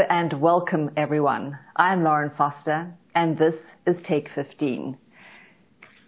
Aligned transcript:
Hello 0.00 0.18
and 0.18 0.40
welcome 0.40 0.90
everyone. 0.96 1.58
I'm 1.76 2.02
Lauren 2.02 2.30
Foster 2.34 2.90
and 3.14 3.36
this 3.36 3.54
is 3.86 3.96
Take 4.08 4.30
15. 4.34 4.96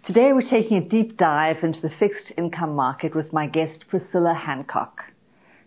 Today 0.07 0.33
we're 0.33 0.41
taking 0.41 0.77
a 0.77 0.89
deep 0.89 1.15
dive 1.15 1.57
into 1.63 1.79
the 1.79 1.91
fixed 1.99 2.33
income 2.35 2.73
market 2.75 3.13
with 3.15 3.31
my 3.31 3.45
guest 3.45 3.85
Priscilla 3.89 4.33
Hancock. 4.33 5.03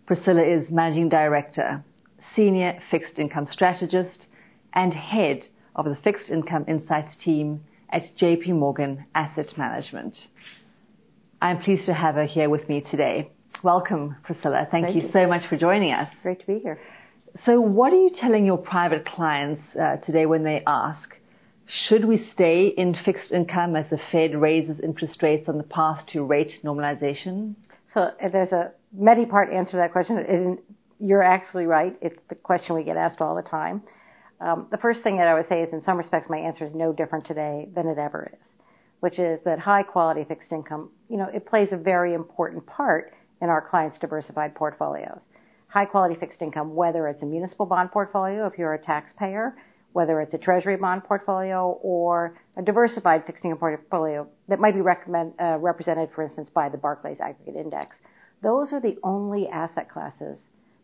Priscilla 0.07 0.43
is 0.43 0.72
Managing 0.72 1.08
Director, 1.08 1.84
Senior 2.34 2.80
Fixed 2.90 3.16
Income 3.16 3.46
Strategist 3.48 4.27
and 4.72 4.93
Head 4.93 5.46
of 5.77 5.84
the 5.84 5.95
Fixed 6.02 6.29
Income 6.29 6.64
Insights 6.66 7.14
team 7.22 7.62
at 7.90 8.02
JP 8.20 8.48
Morgan 8.58 9.04
Asset 9.14 9.56
Management. 9.56 10.16
I'm 11.40 11.61
pleased 11.61 11.86
to 11.86 11.95
have 11.95 12.16
her 12.16 12.27
here 12.27 12.50
with 12.50 12.68
me 12.68 12.80
today. 12.90 13.30
Welcome, 13.63 14.16
Priscilla. 14.24 14.66
Thank, 14.68 14.86
Thank 14.86 14.96
you, 14.96 15.02
you 15.02 15.13
so 15.13 15.29
much 15.29 15.49
for 15.49 15.57
joining 15.57 15.93
us. 15.93 16.13
Great 16.24 16.40
to 16.40 16.46
be 16.46 16.58
here. 16.58 16.80
So, 17.45 17.61
what 17.61 17.93
are 17.93 17.96
you 17.96 18.11
telling 18.14 18.46
your 18.46 18.57
private 18.57 19.04
clients 19.04 19.61
uh, 19.79 19.96
today 19.96 20.27
when 20.27 20.43
they 20.44 20.63
ask, 20.67 21.17
should 21.67 22.04
we 22.04 22.27
stay 22.32 22.68
in 22.68 22.94
fixed 23.04 23.32
income 23.32 23.77
as 23.77 23.90
the 23.90 23.99
Fed 24.11 24.35
raises 24.35 24.81
interest 24.81 25.22
rates 25.22 25.49
on 25.49 25.58
the 25.58 25.64
path 25.64 26.07
to 26.13 26.25
rate 26.25 26.53
normalization? 26.64 27.54
So, 27.93 28.13
there's 28.32 28.53
a 28.53 28.72
many 28.93 29.27
part 29.27 29.53
answer 29.53 29.72
to 29.72 29.77
that 29.79 29.93
question. 29.93 30.18
And 30.18 30.58
you're 30.99 31.22
actually 31.22 31.67
right. 31.67 31.94
It's 32.00 32.19
the 32.30 32.36
question 32.36 32.75
we 32.75 32.84
get 32.84 32.97
asked 32.97 33.20
all 33.20 33.34
the 33.34 33.42
time. 33.42 33.83
Um, 34.41 34.69
the 34.70 34.78
first 34.78 35.03
thing 35.03 35.19
that 35.19 35.27
I 35.27 35.34
would 35.34 35.48
say 35.48 35.62
is, 35.62 35.72
in 35.72 35.83
some 35.83 35.98
respects, 35.98 36.30
my 36.30 36.39
answer 36.39 36.64
is 36.64 36.75
no 36.75 36.92
different 36.92 37.27
today 37.27 37.69
than 37.75 37.86
it 37.86 37.98
ever 37.98 38.30
is, 38.33 38.48
which 39.00 39.19
is 39.19 39.41
that 39.44 39.58
high 39.58 39.83
quality 39.83 40.25
fixed 40.25 40.53
income, 40.53 40.91
you 41.11 41.16
know, 41.16 41.28
it 41.34 41.44
plays 41.44 41.69
a 41.72 41.77
very 41.77 42.14
important 42.14 42.64
part 42.66 43.12
in 43.42 43.50
our 43.50 43.61
clients' 43.61 43.98
diversified 43.98 44.55
portfolios 44.55 45.20
high 45.77 45.84
quality 45.84 46.14
fixed 46.19 46.41
income, 46.41 46.74
whether 46.74 47.06
it's 47.06 47.22
a 47.22 47.27
municipal 47.27 47.66
bond 47.66 47.92
portfolio 47.92 48.46
if 48.46 48.56
you're 48.56 48.72
a 48.72 48.78
taxpayer, 48.78 49.55
whether 49.92 50.22
it's 50.22 50.32
a 50.32 50.38
treasury 50.38 50.74
bond 50.74 51.05
portfolio 51.05 51.78
or 51.82 52.34
a 52.56 52.62
diversified 52.62 53.27
fixed 53.27 53.44
income 53.44 53.58
portfolio 53.58 54.27
that 54.48 54.58
might 54.58 54.72
be 54.72 54.80
uh, 54.80 55.58
represented, 55.58 56.08
for 56.14 56.24
instance, 56.24 56.48
by 56.54 56.70
the 56.70 56.78
Barclays 56.78 57.19
Aggregate 57.20 57.56
Index. 57.56 57.94
Those 58.42 58.72
are 58.72 58.80
the 58.80 58.97
only 59.02 59.48
asset 59.48 59.91
classes 59.91 60.38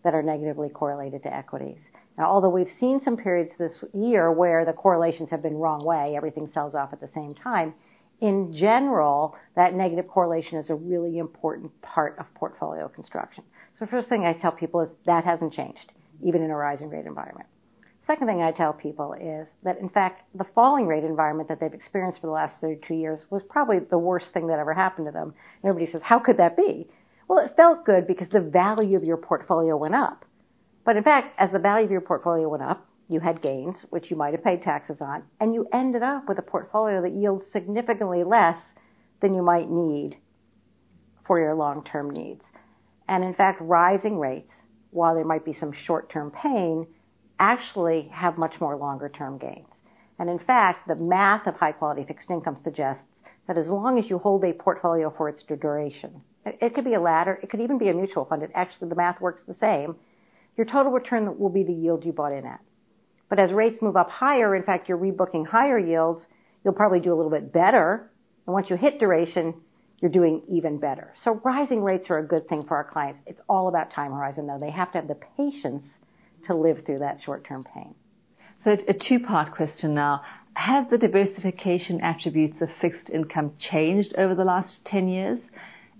that 0.05 0.13
are 0.13 0.23
negatively 0.23 0.69
correlated 0.69 1.23
to 1.23 1.35
equities. 1.35 1.79
Now, 2.19 2.27
although 2.27 2.51
we've 2.51 2.75
seen 2.79 3.01
some 3.03 3.17
periods 3.17 3.53
this 3.59 3.83
year 3.95 4.31
where 4.31 4.67
the 4.67 4.75
correlations 4.75 5.31
have 5.31 5.43
been 5.43 5.57
wrong 5.57 5.83
way, 5.83 6.17
everything 6.19 6.51
sells 6.53 6.75
off 6.75 6.93
at 6.93 7.01
the 7.01 7.09
same 7.15 7.35
time, 7.35 7.73
in 8.23 8.53
general, 8.53 9.37
that 9.56 9.75
negative 9.75 10.06
correlation 10.06 10.56
is 10.59 10.70
a 10.70 10.75
really 10.77 11.19
important 11.19 11.73
part 11.83 12.17
of 12.20 12.33
portfolio 12.34 12.89
construction. 12.89 13.42
So 13.79 13.87
first 13.87 14.09
thing 14.09 14.25
I 14.25 14.33
tell 14.33 14.53
people 14.53 14.81
is 14.81 14.91
that 15.06 15.25
hasn't 15.25 15.53
changed, 15.53 15.91
even 16.23 16.41
in 16.41 16.51
a 16.51 16.56
rising 16.56 16.89
rate 16.89 17.05
environment. 17.05 17.48
Second 18.06 18.29
thing 18.29 18.41
I 18.41 18.53
tell 18.53 18.73
people 18.73 19.14
is 19.14 19.48
that 19.64 19.79
in 19.79 19.89
fact 19.89 20.23
the 20.37 20.47
falling 20.55 20.87
rate 20.87 21.03
environment 21.03 21.48
that 21.48 21.59
they've 21.59 21.75
experienced 21.75 22.20
for 22.20 22.29
the 22.29 22.33
last 22.33 22.61
32 22.61 22.95
years 22.95 23.19
was 23.31 23.42
probably 23.42 23.81
the 23.81 23.98
worst 23.98 24.33
thing 24.33 24.47
that 24.47 24.61
ever 24.61 24.73
happened 24.73 25.07
to 25.07 25.12
them. 25.12 25.34
Everybody 25.64 25.91
says, 25.91 26.03
how 26.05 26.20
could 26.20 26.36
that 26.36 26.57
be? 26.57 26.89
Well, 27.27 27.45
it 27.45 27.57
felt 27.57 27.84
good 27.84 28.07
because 28.07 28.29
the 28.29 28.41
value 28.41 28.97
of 28.97 29.03
your 29.03 29.17
portfolio 29.17 29.77
went 29.77 29.97
up. 29.97 30.25
But 30.84 30.97
in 30.97 31.03
fact, 31.03 31.34
as 31.39 31.51
the 31.51 31.59
value 31.59 31.86
of 31.86 31.91
your 31.91 32.01
portfolio 32.01 32.48
went 32.48 32.62
up, 32.62 32.86
you 33.13 33.21
had 33.21 33.43
gains, 33.43 33.85
which 33.91 34.11
you 34.11 34.17
might 34.17 34.33
have 34.33 34.43
paid 34.43 34.63
taxes 34.63 34.99
on, 35.01 35.23
and 35.41 35.55
you 35.55 35.69
ended 35.73 36.03
up 36.03 36.29
with 36.29 36.39
a 36.39 36.43
portfolio 36.43 37.03
that 37.03 37.13
yields 37.13 37.45
significantly 37.53 38.25
less 38.25 38.61
than 39.21 39.35
you 39.35 39.43
might 39.43 39.71
need 39.71 40.17
for 41.27 41.39
your 41.39 41.55
long-term 41.55 42.11
needs. 42.11 42.45
And 43.09 43.23
in 43.23 43.35
fact, 43.35 43.61
rising 43.61 44.19
rates, 44.19 44.51
while 44.91 45.15
there 45.15 45.25
might 45.25 45.45
be 45.45 45.55
some 45.55 45.73
short-term 45.73 46.31
pain, 46.31 46.87
actually 47.39 48.09
have 48.13 48.39
much 48.39 48.61
more 48.61 48.77
longer-term 48.77 49.39
gains. 49.39 49.69
And 50.19 50.31
in 50.31 50.39
fact, 50.39 50.89
the 50.89 50.95
math 50.95 51.47
of 51.47 51.57
high 51.57 51.73
quality 51.73 52.05
fixed 52.05 52.31
income 52.31 52.59
suggests 52.63 53.05
that 53.47 53.59
as 53.59 53.69
long 53.69 53.98
as 53.98 54.09
you 54.09 54.19
hold 54.19 54.45
a 54.45 54.53
portfolio 54.53 55.13
for 55.17 55.29
its 55.29 55.42
duration, 55.42 56.23
it 56.45 56.75
could 56.75 56.85
be 56.85 56.95
a 56.95 57.01
ladder, 57.01 57.39
it 57.42 57.51
could 57.51 57.61
even 57.61 57.79
be 57.79 57.89
a 57.89 57.95
mutual 57.95 58.25
fund. 58.25 58.42
It 58.42 58.51
actually, 58.55 58.89
the 58.89 58.95
math 58.95 59.20
works 59.20 59.42
the 59.47 59.55
same. 59.55 59.97
Your 60.57 60.67
total 60.67 60.92
return 60.92 61.39
will 61.39 61.51
be 61.51 61.65
the 61.65 61.73
yield 61.73 62.05
you 62.05 62.13
bought 62.13 62.33
in 62.33 62.47
at. 62.47 62.61
But 63.33 63.39
as 63.39 63.51
rates 63.51 63.81
move 63.81 63.97
up 63.97 64.11
higher, 64.11 64.55
in 64.55 64.63
fact, 64.63 64.91
you're 64.91 64.98
rebooking 64.98 65.47
higher 65.47 65.79
yields, 65.79 66.20
you'll 66.63 66.75
probably 66.75 67.01
do 67.01 67.15
a 67.15 67.17
little 67.17 67.31
bit 67.31 67.51
better. 67.51 68.11
And 68.47 68.53
once 68.53 68.69
you 68.69 68.77
hit 68.77 68.98
duration, 68.98 69.55
you're 70.03 70.11
doing 70.11 70.43
even 70.51 70.77
better. 70.77 71.15
So 71.25 71.41
rising 71.42 71.83
rates 71.83 72.11
are 72.11 72.19
a 72.19 72.27
good 72.27 72.47
thing 72.47 72.67
for 72.69 72.77
our 72.77 72.85
clients. 72.85 73.23
It's 73.27 73.41
all 73.48 73.69
about 73.69 73.91
time 73.91 74.13
horizon, 74.13 74.47
though. 74.47 74.59
They 74.61 74.71
have 74.71 74.92
to 74.92 74.98
have 74.98 75.09
the 75.09 75.17
patience 75.39 75.83
to 76.47 76.55
live 76.55 76.85
through 76.85 76.98
that 76.98 77.21
short-term 77.25 77.65
pain. 77.75 77.95
So 78.65 78.73
a 78.73 78.92
two-part 78.92 79.55
question 79.55 79.95
now. 79.95 80.21
Have 80.53 80.91
the 80.91 80.98
diversification 80.98 82.03
attributes 82.03 82.61
of 82.61 82.69
fixed 82.83 83.09
income 83.09 83.55
changed 83.59 84.13
over 84.19 84.35
the 84.35 84.45
last 84.45 84.81
10 84.85 85.09
years? 85.09 85.41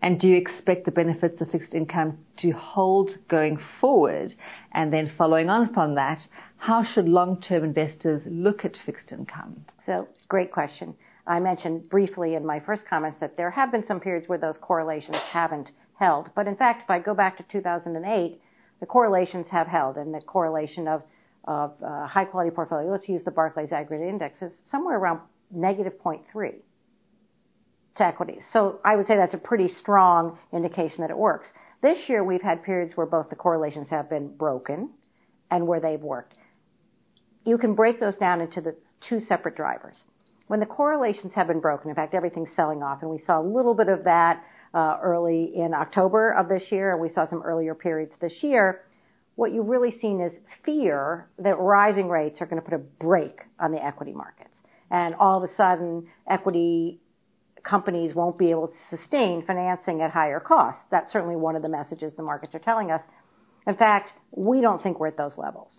And 0.03 0.19
do 0.19 0.27
you 0.27 0.37
expect 0.37 0.85
the 0.85 0.91
benefits 0.91 1.41
of 1.41 1.51
fixed 1.51 1.75
income 1.75 2.19
to 2.39 2.51
hold 2.51 3.11
going 3.29 3.57
forward? 3.81 4.35
And 4.73 4.93
then 4.93 5.13
following 5.17 5.49
on 5.49 5.73
from 5.73 5.95
that, 5.95 6.19
how 6.57 6.83
should 6.83 7.09
long-term 7.09 7.63
investors 7.63 8.23
look 8.27 8.65
at 8.65 8.77
fixed 8.85 9.13
income? 9.13 9.65
So, 9.87 10.09
great 10.29 10.51
question. 10.51 10.97
I 11.25 11.39
mentioned 11.39 11.89
briefly 11.89 12.35
in 12.35 12.45
my 12.45 12.59
first 12.59 12.83
comments 12.91 13.21
that 13.21 13.37
there 13.37 13.53
have 13.53 13.71
been 13.71 13.87
some 13.87 14.01
periods 14.01 14.29
where 14.29 14.39
those 14.39 14.57
correlations 14.61 15.19
haven't 15.31 15.71
held. 15.95 16.31
But 16.35 16.49
in 16.49 16.57
fact, 16.57 16.83
if 16.83 16.91
I 16.91 16.99
go 16.99 17.15
back 17.15 17.37
to 17.37 17.45
2008, 17.45 18.41
the 18.81 18.87
correlations 18.87 19.47
have 19.51 19.69
held, 19.69 19.97
and 19.99 20.13
the 20.13 20.21
correlation 20.21 20.89
of, 20.89 21.05
of 21.45 21.75
uh, 21.81 22.09
high 22.09 22.25
quality 22.25 22.51
portfolio, 22.51 22.91
let's 22.91 23.09
use 23.09 23.23
the 23.23 23.31
Barclays 23.31 23.71
Aggregate 23.71 24.09
Index, 24.09 24.43
is 24.43 24.53
somewhere 24.69 24.99
around 24.99 25.21
negative 25.53 25.93
0.3 26.05 26.55
to 27.97 28.05
equities. 28.05 28.43
So 28.53 28.81
I 28.85 28.97
would 28.97 29.07
say 29.07 29.17
that's 29.17 29.35
a 29.35 29.39
pretty 29.39 29.69
strong 29.69 30.39
indication 30.53 31.03
that 31.03 31.11
it 31.11 31.19
works. 31.19 31.49
This 31.83 32.09
year 32.09 32.25
we've 32.25 32.43
had 32.43 32.63
periods 32.63 32.97
where 32.97 33.07
both 33.07 33.29
the 33.29 33.37
correlations 33.37 33.89
have 33.91 34.09
been 34.09 34.35
broken 34.37 34.91
and 35.51 35.67
where 35.67 35.81
they've 35.81 36.01
worked. 36.01 36.35
You 37.45 37.59
can 37.59 37.75
break 37.75 38.01
those 38.01 38.15
down 38.17 38.41
into 38.41 38.61
the 38.61 38.77
two 39.09 39.21
separate 39.21 39.57
drivers. 39.57 39.97
When 40.47 40.61
the 40.61 40.67
correlations 40.67 41.33
have 41.35 41.49
been 41.49 41.61
broken, 41.61 41.91
in 41.91 41.97
fact, 41.97 42.15
everything's 42.15 42.55
selling 42.55 42.83
off, 42.83 43.03
and 43.03 43.11
we 43.11 43.21
saw 43.27 43.41
a 43.41 43.43
little 43.43 43.75
bit 43.75 43.89
of 43.89 44.05
that 44.05 44.43
uh, 44.75 44.99
early 45.03 45.53
in 45.55 45.75
October 45.75 46.33
of 46.33 46.49
this 46.49 46.65
year, 46.71 46.93
and 46.93 47.01
we 47.01 47.09
saw 47.09 47.29
some 47.29 47.43
earlier 47.43 47.75
periods 47.75 48.13
this 48.21 48.43
year. 48.43 48.83
What 49.35 49.53
you've 49.53 49.67
really 49.67 49.99
seen 50.01 50.21
is 50.21 50.33
fear 50.65 51.29
that 51.39 51.59
rising 51.59 52.09
rates 52.09 52.41
are 52.41 52.47
going 52.47 52.61
to 52.61 52.65
put 52.65 52.75
a 52.75 52.79
brake 52.79 53.41
on 53.59 53.73
the 53.73 53.85
equity 53.85 54.13
markets. 54.13 54.55
And 54.91 55.15
all 55.15 55.43
of 55.43 55.51
a 55.51 55.55
sudden, 55.57 56.07
equity 56.29 57.01
companies 57.63 58.15
won't 58.15 58.39
be 58.39 58.51
able 58.51 58.69
to 58.69 58.97
sustain 58.97 59.45
financing 59.47 60.03
at 60.03 60.11
higher 60.11 60.41
costs. 60.41 60.83
That's 60.91 61.13
certainly 61.13 61.37
one 61.37 61.57
of 61.57 61.63
the 61.63 61.69
messages 61.69 62.15
the 62.15 62.23
markets 62.23 62.55
are 62.55 62.61
telling 62.61 62.91
us. 62.91 63.01
In 63.67 63.77
fact, 63.77 64.13
we 64.33 64.61
don't 64.61 64.83
think 64.83 64.99
we're 64.99 65.09
at 65.09 65.17
those 65.17 65.37
levels. 65.37 65.79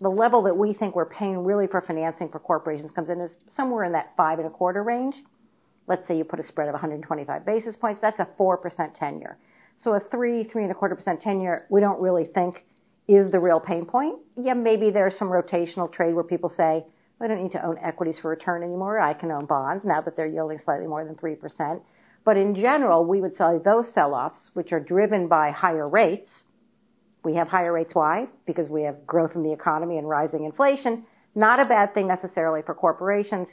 The 0.00 0.08
level 0.08 0.42
that 0.42 0.56
we 0.56 0.72
think 0.72 0.96
we're 0.96 1.04
paying 1.04 1.44
really 1.44 1.66
for 1.66 1.80
financing 1.80 2.30
for 2.30 2.38
corporations 2.38 2.90
comes 2.92 3.10
in 3.10 3.20
as 3.20 3.30
somewhere 3.54 3.84
in 3.84 3.92
that 3.92 4.12
five 4.16 4.38
and 4.38 4.48
a 4.48 4.50
quarter 4.50 4.82
range. 4.82 5.14
Let's 5.86 6.06
say 6.08 6.16
you 6.16 6.24
put 6.24 6.40
a 6.40 6.46
spread 6.46 6.68
of 6.68 6.72
125 6.72 7.44
basis 7.44 7.76
points. 7.76 8.00
That's 8.00 8.18
a 8.18 8.28
4% 8.38 8.94
10 8.98 9.18
year. 9.20 9.38
So 9.82 9.94
a 9.94 10.00
three, 10.00 10.44
three 10.44 10.62
and 10.62 10.72
a 10.72 10.74
quarter 10.74 10.94
percent 10.94 11.20
10 11.20 11.40
year, 11.40 11.66
we 11.70 11.80
don't 11.80 12.00
really 12.00 12.26
think 12.26 12.64
is 13.08 13.30
the 13.32 13.40
real 13.40 13.60
pain 13.60 13.86
point. 13.86 14.18
Yeah, 14.36 14.54
maybe 14.54 14.90
there's 14.90 15.18
some 15.18 15.28
rotational 15.28 15.92
trade 15.92 16.14
where 16.14 16.24
people 16.24 16.52
say, 16.56 16.84
I 17.20 17.26
don't 17.26 17.42
need 17.42 17.52
to 17.52 17.64
own 17.64 17.76
equities 17.82 18.18
for 18.20 18.30
return 18.30 18.62
anymore. 18.62 18.98
I 18.98 19.12
can 19.12 19.30
own 19.30 19.46
bonds 19.46 19.84
now 19.84 20.00
that 20.00 20.16
they're 20.16 20.26
yielding 20.26 20.58
slightly 20.64 20.86
more 20.86 21.04
than 21.04 21.16
3%. 21.16 21.80
But 22.24 22.36
in 22.36 22.54
general, 22.54 23.04
we 23.04 23.20
would 23.20 23.36
say 23.36 23.58
those 23.64 23.92
sell-offs, 23.94 24.50
which 24.54 24.72
are 24.72 24.80
driven 24.80 25.28
by 25.28 25.50
higher 25.50 25.88
rates, 25.88 26.28
we 27.22 27.34
have 27.34 27.48
higher 27.48 27.72
rates. 27.72 27.94
Why? 27.94 28.28
Because 28.46 28.68
we 28.68 28.82
have 28.82 29.06
growth 29.06 29.32
in 29.34 29.42
the 29.42 29.52
economy 29.52 29.98
and 29.98 30.08
rising 30.08 30.44
inflation. 30.44 31.04
Not 31.34 31.60
a 31.60 31.66
bad 31.66 31.92
thing 31.92 32.08
necessarily 32.08 32.62
for 32.62 32.74
corporations. 32.74 33.48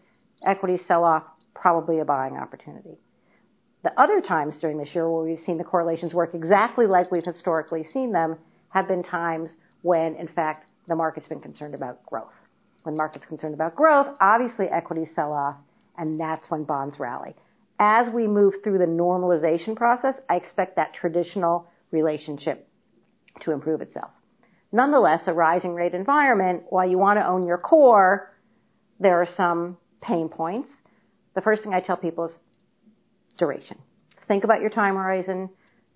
Equities 0.46 0.80
sell 0.88 1.04
off, 1.04 1.24
probably 1.54 2.00
a 2.00 2.06
buying 2.06 2.38
opportunity. 2.38 2.98
The 3.84 4.00
other 4.00 4.22
times 4.22 4.58
during 4.60 4.78
this 4.78 4.96
year 4.96 5.10
where 5.10 5.24
we've 5.24 5.44
seen 5.46 5.58
the 5.58 5.64
correlations 5.64 6.14
work 6.14 6.34
exactly 6.34 6.88
like 6.88 7.12
we've 7.12 7.26
historically 7.26 7.86
seen 7.94 8.12
them 8.12 8.38
have 8.70 8.88
been 8.88 9.04
times 9.04 9.52
when, 9.82 10.16
in 10.16 10.28
fact, 10.28 10.66
the 10.88 10.96
market's 10.96 11.28
been 11.28 11.42
concerned 11.42 11.76
about 11.76 12.06
growth. 12.06 12.34
When 12.88 12.96
market's 12.96 13.26
concerned 13.26 13.54
about 13.54 13.76
growth, 13.76 14.08
obviously 14.22 14.68
equities 14.70 15.10
sell 15.14 15.34
off, 15.34 15.58
and 15.98 16.18
that's 16.18 16.50
when 16.50 16.64
bonds 16.64 16.98
rally. 17.02 17.36
As 17.80 18.08
we 18.14 18.28
move 18.28 18.54
through 18.64 18.78
the 18.78 18.86
normalization 18.86 19.76
process, 19.76 20.16
I 20.30 20.38
expect 20.38 20.78
that 20.78 20.94
traditional 20.94 21.68
relationship 21.92 22.66
to 23.42 23.52
improve 23.52 23.82
itself. 23.82 24.12
Nonetheless, 24.72 25.20
a 25.28 25.34
rising 25.34 25.74
rate 25.74 25.94
environment, 25.94 26.64
while 26.70 26.90
you 26.90 26.98
want 26.98 27.20
to 27.20 27.28
own 27.28 27.46
your 27.46 27.58
core, 27.58 28.34
there 29.02 29.22
are 29.22 29.28
some 29.36 29.76
pain 30.02 30.30
points. 30.30 30.70
The 31.36 31.42
first 31.42 31.64
thing 31.64 31.74
I 31.74 31.82
tell 31.82 31.98
people 31.98 32.28
is 32.28 32.32
duration. 33.38 33.80
Think 34.30 34.46
about 34.46 34.62
your 34.62 34.70
time 34.70 34.96
horizon. 34.96 35.50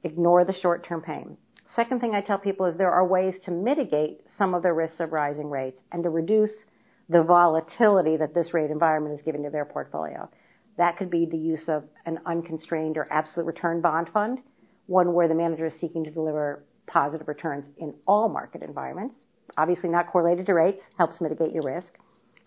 Ignore 0.04 0.44
the 0.44 0.60
short-term 0.62 1.04
pain. 1.04 1.38
Second 1.74 2.02
thing 2.02 2.16
I 2.16 2.20
tell 2.20 2.38
people 2.38 2.66
is 2.66 2.76
there 2.76 2.92
are 2.92 3.08
ways 3.08 3.36
to 3.46 3.52
mitigate 3.52 4.26
some 4.38 4.54
of 4.54 4.62
the 4.62 4.74
risks 4.74 5.00
of 5.00 5.14
rising 5.14 5.50
rates 5.50 5.80
and 5.94 6.04
to 6.04 6.10
reduce 6.10 6.52
the 7.12 7.24
volatility 7.24 8.16
that 8.18 8.34
this 8.34 8.54
rate 8.54 8.72
environment 8.72 9.14
is 9.14 9.22
giving 9.24 9.44
to 9.44 9.50
their 9.50 9.66
portfolio. 9.66 10.30
That 10.78 10.98
could 10.98 11.10
be 11.10 11.26
the 11.26 11.38
use 11.38 11.64
of 11.68 11.84
an 12.06 12.20
unconstrained 12.26 12.98
or 12.98 13.08
absolute 13.12 13.46
return 13.46 13.82
bond 13.82 14.10
fund, 14.14 14.40
one 14.88 15.14
where 15.14 15.28
the 15.28 15.36
manager 15.36 15.66
is 15.66 15.74
seeking 15.82 16.06
to 16.06 16.12
deliver 16.12 16.64
positive 16.88 17.28
returns 17.28 17.66
in 17.78 17.94
all 18.08 18.30
market 18.30 18.62
environments. 18.62 19.16
Obviously 19.58 19.90
not 19.90 20.08
correlated 20.08 20.46
to 20.46 20.54
rates, 20.54 20.82
helps 20.98 21.20
mitigate 21.20 21.52
your 21.52 21.64
risk. 21.64 21.94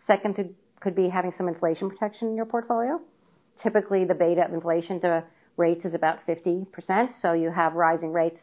Second 0.06 0.34
could, 0.34 0.54
be 0.94 1.08
having 1.08 1.32
some 1.38 1.48
inflation 1.48 1.88
protection 1.88 2.28
in 2.28 2.36
your 2.36 2.44
portfolio. 2.44 3.00
Typically, 3.62 4.04
the 4.04 4.14
beta 4.14 4.44
of 4.44 4.52
inflation 4.52 5.00
to 5.00 5.24
rates 5.56 5.82
is 5.86 5.94
about 5.94 6.18
50%, 6.26 6.66
so 7.22 7.32
you 7.32 7.50
have 7.50 7.72
rising 7.72 8.12
rates. 8.12 8.38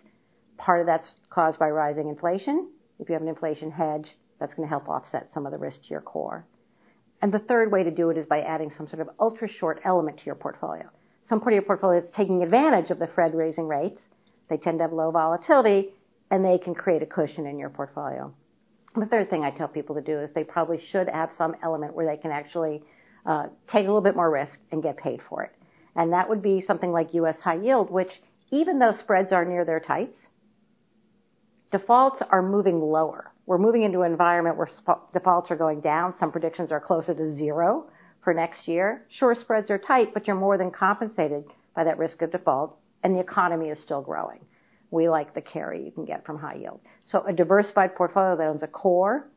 Part 0.57 0.81
of 0.81 0.87
that's 0.87 1.07
caused 1.29 1.59
by 1.59 1.69
rising 1.69 2.09
inflation. 2.09 2.71
If 2.99 3.09
you 3.09 3.13
have 3.13 3.21
an 3.21 3.27
inflation 3.27 3.69
hedge, 3.69 4.07
that's 4.41 4.53
going 4.53 4.67
to 4.67 4.69
help 4.69 4.89
offset 4.89 5.29
some 5.33 5.45
of 5.45 5.53
the 5.53 5.57
risk 5.57 5.83
to 5.83 5.89
your 5.89 6.01
core. 6.01 6.45
And 7.21 7.31
the 7.31 7.39
third 7.39 7.71
way 7.71 7.83
to 7.83 7.91
do 7.91 8.09
it 8.09 8.17
is 8.17 8.25
by 8.25 8.41
adding 8.41 8.71
some 8.75 8.89
sort 8.89 8.99
of 8.99 9.09
ultra 9.19 9.47
short 9.47 9.79
element 9.85 10.17
to 10.17 10.25
your 10.25 10.35
portfolio. 10.35 10.89
Some 11.29 11.39
part 11.39 11.53
of 11.53 11.55
your 11.55 11.63
portfolio 11.63 12.01
is 12.01 12.09
taking 12.15 12.43
advantage 12.43 12.89
of 12.89 12.99
the 12.99 13.07
Fed 13.15 13.33
raising 13.35 13.67
rates. 13.67 14.01
They 14.49 14.57
tend 14.57 14.79
to 14.79 14.83
have 14.83 14.91
low 14.91 15.11
volatility, 15.11 15.93
and 16.29 16.43
they 16.43 16.57
can 16.57 16.75
create 16.75 17.03
a 17.03 17.05
cushion 17.05 17.45
in 17.45 17.57
your 17.57 17.69
portfolio. 17.69 18.33
The 18.95 19.05
third 19.05 19.29
thing 19.29 19.43
I 19.43 19.51
tell 19.51 19.69
people 19.69 19.95
to 19.95 20.01
do 20.01 20.19
is 20.19 20.31
they 20.33 20.43
probably 20.43 20.81
should 20.91 21.07
have 21.07 21.29
some 21.37 21.55
element 21.63 21.95
where 21.95 22.05
they 22.05 22.17
can 22.21 22.31
actually 22.31 22.83
uh, 23.25 23.47
take 23.71 23.85
a 23.85 23.87
little 23.87 24.01
bit 24.01 24.15
more 24.15 24.29
risk 24.29 24.59
and 24.71 24.83
get 24.83 24.97
paid 24.97 25.21
for 25.29 25.43
it. 25.43 25.51
And 25.95 26.11
that 26.11 26.27
would 26.27 26.41
be 26.41 26.63
something 26.65 26.91
like 26.91 27.13
U.S. 27.13 27.37
high 27.41 27.61
yield, 27.61 27.89
which 27.91 28.11
even 28.49 28.79
though 28.79 28.93
spreads 28.99 29.31
are 29.31 29.45
near 29.45 29.63
their 29.63 29.79
tights, 29.79 30.17
defaults 31.71 32.21
are 32.29 32.41
moving 32.41 32.81
lower. 32.81 33.30
We're 33.45 33.57
moving 33.57 33.83
into 33.83 34.01
an 34.01 34.11
environment 34.11 34.57
where 34.57 34.69
defaults 35.11 35.51
are 35.51 35.55
going 35.55 35.81
down. 35.81 36.13
Some 36.19 36.31
predictions 36.31 36.71
are 36.71 36.79
closer 36.79 37.13
to 37.13 37.35
zero 37.35 37.87
for 38.23 38.33
next 38.33 38.67
year. 38.67 39.05
Sure, 39.09 39.33
spreads 39.33 39.69
are 39.69 39.79
tight, 39.79 40.13
but 40.13 40.27
you're 40.27 40.35
more 40.35 40.57
than 40.57 40.71
compensated 40.71 41.45
by 41.75 41.83
that 41.83 41.97
risk 41.97 42.21
of 42.21 42.31
default, 42.31 42.77
and 43.03 43.15
the 43.15 43.19
economy 43.19 43.69
is 43.69 43.79
still 43.81 44.01
growing. 44.01 44.39
We 44.91 45.09
like 45.09 45.33
the 45.33 45.41
carry 45.41 45.83
you 45.83 45.91
can 45.91 46.05
get 46.05 46.25
from 46.25 46.37
high 46.37 46.55
yield. 46.55 46.81
So 47.05 47.23
a 47.25 47.33
diversified 47.33 47.95
portfolio 47.95 48.35
that 48.35 48.47
owns 48.47 48.63
a 48.63 48.67
core, 48.67 49.27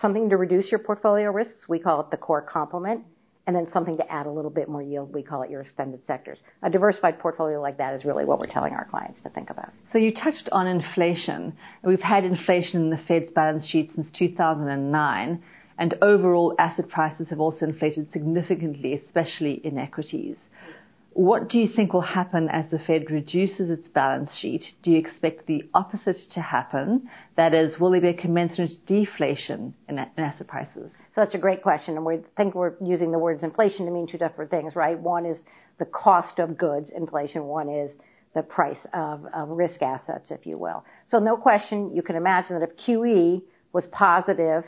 something 0.00 0.28
to 0.28 0.36
reduce 0.36 0.70
your 0.70 0.80
portfolio 0.80 1.30
risks, 1.30 1.68
we 1.68 1.78
call 1.78 2.00
it 2.00 2.10
the 2.10 2.16
core 2.16 2.42
complement, 2.42 3.02
and 3.48 3.56
then 3.56 3.66
something 3.72 3.96
to 3.96 4.12
add 4.12 4.26
a 4.26 4.30
little 4.30 4.50
bit 4.50 4.68
more 4.68 4.82
yield. 4.82 5.10
We 5.10 5.22
call 5.22 5.40
it 5.40 5.50
your 5.50 5.62
extended 5.62 6.00
sectors. 6.06 6.38
A 6.62 6.68
diversified 6.68 7.18
portfolio 7.18 7.62
like 7.62 7.78
that 7.78 7.94
is 7.94 8.04
really 8.04 8.26
what 8.26 8.38
we're 8.38 8.46
telling 8.46 8.74
our 8.74 8.84
clients 8.84 9.20
to 9.22 9.30
think 9.30 9.48
about. 9.48 9.70
So 9.90 9.96
you 9.96 10.12
touched 10.12 10.50
on 10.52 10.66
inflation. 10.66 11.56
We've 11.82 11.98
had 11.98 12.24
inflation 12.24 12.82
in 12.82 12.90
the 12.90 13.00
Fed's 13.08 13.32
balance 13.32 13.66
sheet 13.66 13.90
since 13.94 14.06
2009, 14.18 15.42
and 15.78 15.94
overall 16.02 16.54
asset 16.58 16.90
prices 16.90 17.30
have 17.30 17.40
also 17.40 17.64
inflated 17.64 18.12
significantly, 18.12 18.92
especially 18.92 19.54
in 19.64 19.78
equities. 19.78 20.36
What 21.18 21.48
do 21.48 21.58
you 21.58 21.66
think 21.66 21.92
will 21.92 22.00
happen 22.00 22.48
as 22.48 22.70
the 22.70 22.78
Fed 22.78 23.10
reduces 23.10 23.70
its 23.70 23.88
balance 23.88 24.38
sheet? 24.38 24.64
Do 24.84 24.92
you 24.92 24.98
expect 24.98 25.48
the 25.48 25.64
opposite 25.74 26.16
to 26.34 26.40
happen? 26.40 27.10
That 27.36 27.54
is, 27.54 27.76
will 27.76 27.90
there 27.90 28.00
be 28.00 28.10
a 28.10 28.14
commensurate 28.14 28.86
deflation 28.86 29.74
in, 29.88 29.98
in 29.98 30.06
asset 30.16 30.46
prices? 30.46 30.92
So 31.16 31.20
that's 31.20 31.34
a 31.34 31.38
great 31.38 31.60
question, 31.60 31.96
and 31.96 32.06
we 32.06 32.20
think 32.36 32.54
we're 32.54 32.74
using 32.80 33.10
the 33.10 33.18
words 33.18 33.42
inflation 33.42 33.86
to 33.86 33.90
mean 33.90 34.06
two 34.06 34.16
different 34.16 34.52
things, 34.52 34.76
right? 34.76 34.96
One 34.96 35.26
is 35.26 35.38
the 35.80 35.86
cost 35.86 36.38
of 36.38 36.56
goods 36.56 36.90
inflation. 36.96 37.46
One 37.46 37.68
is 37.68 37.90
the 38.36 38.42
price 38.42 38.78
of, 38.94 39.26
of 39.34 39.48
risk 39.48 39.82
assets, 39.82 40.30
if 40.30 40.46
you 40.46 40.56
will. 40.56 40.84
So 41.08 41.18
no 41.18 41.36
question, 41.36 41.96
you 41.96 42.02
can 42.02 42.14
imagine 42.14 42.60
that 42.60 42.70
if 42.70 42.76
QE 42.86 43.42
was 43.72 43.88
positive 43.90 44.62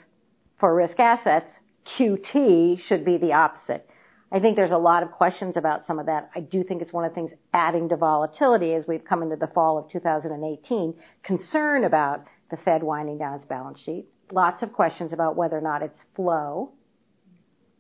for 0.58 0.75
risk 0.75 0.99
assets, 0.99 1.49
QT 1.96 2.81
should 2.88 3.05
be 3.05 3.19
the 3.19 3.35
opposite. 3.35 3.88
I 4.32 4.38
think 4.38 4.56
there's 4.56 4.71
a 4.71 4.79
lot 4.79 5.03
of 5.03 5.11
questions 5.11 5.56
about 5.56 5.87
some 5.87 5.99
of 5.99 6.06
that. 6.06 6.31
I 6.35 6.41
do 6.41 6.62
think 6.62 6.82
it's 6.82 6.93
one 6.93 7.05
of 7.05 7.11
the 7.11 7.15
things 7.15 7.32
adding 7.53 7.88
to 7.88 7.97
volatility 7.97 8.75
as 8.75 8.87
we've 8.87 9.05
come 9.05 9.23
into 9.23 9.37
the 9.37 9.49
fall 9.49 9.77
of 9.77 9.91
2018. 9.91 10.94
Concern 11.25 11.85
about 11.85 12.25
the 12.50 12.56
Fed 12.59 12.82
winding 12.82 13.19
down 13.19 13.35
its 13.35 13.44
balance 13.44 13.81
sheet. 13.81 14.06
Lots 14.31 14.62
of 14.62 14.73
questions 14.73 15.12
about 15.12 15.37
whether 15.37 15.59
or 15.59 15.61
not 15.61 15.82
it's 15.82 15.99
flow 16.15 16.71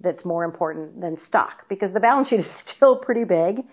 that's 0.00 0.24
more 0.24 0.44
important 0.44 1.00
than 1.00 1.18
stock 1.26 1.68
because 1.68 1.92
the 1.92 2.00
balance 2.00 2.28
sheet 2.28 2.40
is 2.40 2.46
still 2.76 2.96
pretty 2.96 3.24
big 3.24 3.64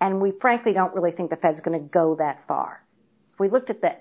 and 0.00 0.20
we 0.20 0.32
frankly 0.40 0.74
don't 0.74 0.94
really 0.94 1.12
think 1.12 1.30
the 1.30 1.36
Fed's 1.36 1.60
going 1.60 1.80
to 1.80 1.88
go 1.88 2.16
that 2.16 2.40
far. 2.46 2.82
If 3.32 3.40
we 3.40 3.48
looked 3.48 3.70
at 3.70 3.80
the 3.80 3.96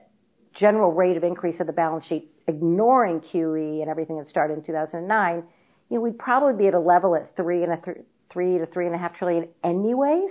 general 0.54 0.92
rate 0.92 1.16
of 1.16 1.24
increase 1.24 1.60
of 1.62 1.68
the 1.68 1.74
balance 1.74 2.06
sheet, 2.06 2.32
ignoring 2.48 3.22
QE 3.22 3.82
and 3.82 3.90
everything 3.90 4.18
that 4.18 4.28
started 4.28 4.58
in 4.58 4.64
2009, 4.66 5.44
you 5.90 5.96
know, 5.96 6.02
we'd 6.02 6.18
probably 6.18 6.56
be 6.62 6.68
at 6.68 6.74
a 6.74 6.80
level 6.80 7.16
at 7.16 7.36
three 7.36 7.64
and 7.64 7.74
a 7.74 7.78
th- 7.78 7.98
three 8.36 8.58
to 8.58 8.66
three 8.66 8.86
and 8.86 8.94
a 8.94 8.98
half 8.98 9.16
trillion 9.16 9.48
anyways. 9.64 10.30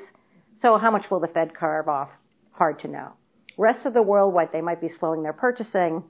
So 0.60 0.76
how 0.76 0.90
much 0.90 1.06
will 1.10 1.20
the 1.20 1.26
Fed 1.26 1.56
carve 1.58 1.88
off? 1.88 2.10
Hard 2.52 2.80
to 2.80 2.88
know. 2.88 3.14
Rest 3.56 3.86
of 3.86 3.94
the 3.94 4.02
world, 4.02 4.34
what 4.34 4.52
they 4.52 4.60
might 4.60 4.82
be 4.82 4.90
slowing 4.90 5.22
their 5.22 5.32
purchasing, 5.32 6.04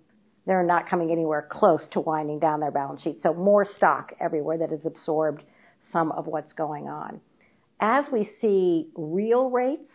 they're 0.44 0.64
not 0.64 0.90
coming 0.90 1.12
anywhere 1.12 1.46
close 1.48 1.86
to 1.92 2.00
winding 2.00 2.40
down 2.40 2.58
their 2.58 2.72
balance 2.72 3.02
sheet. 3.02 3.22
So 3.22 3.32
more 3.32 3.64
stock 3.76 4.12
everywhere 4.20 4.58
that 4.58 4.70
has 4.70 4.84
absorbed 4.84 5.44
some 5.92 6.10
of 6.10 6.26
what's 6.26 6.52
going 6.52 6.88
on. 6.88 7.20
As 7.78 8.06
we 8.12 8.28
see 8.40 8.88
real 8.96 9.50
rates 9.50 9.88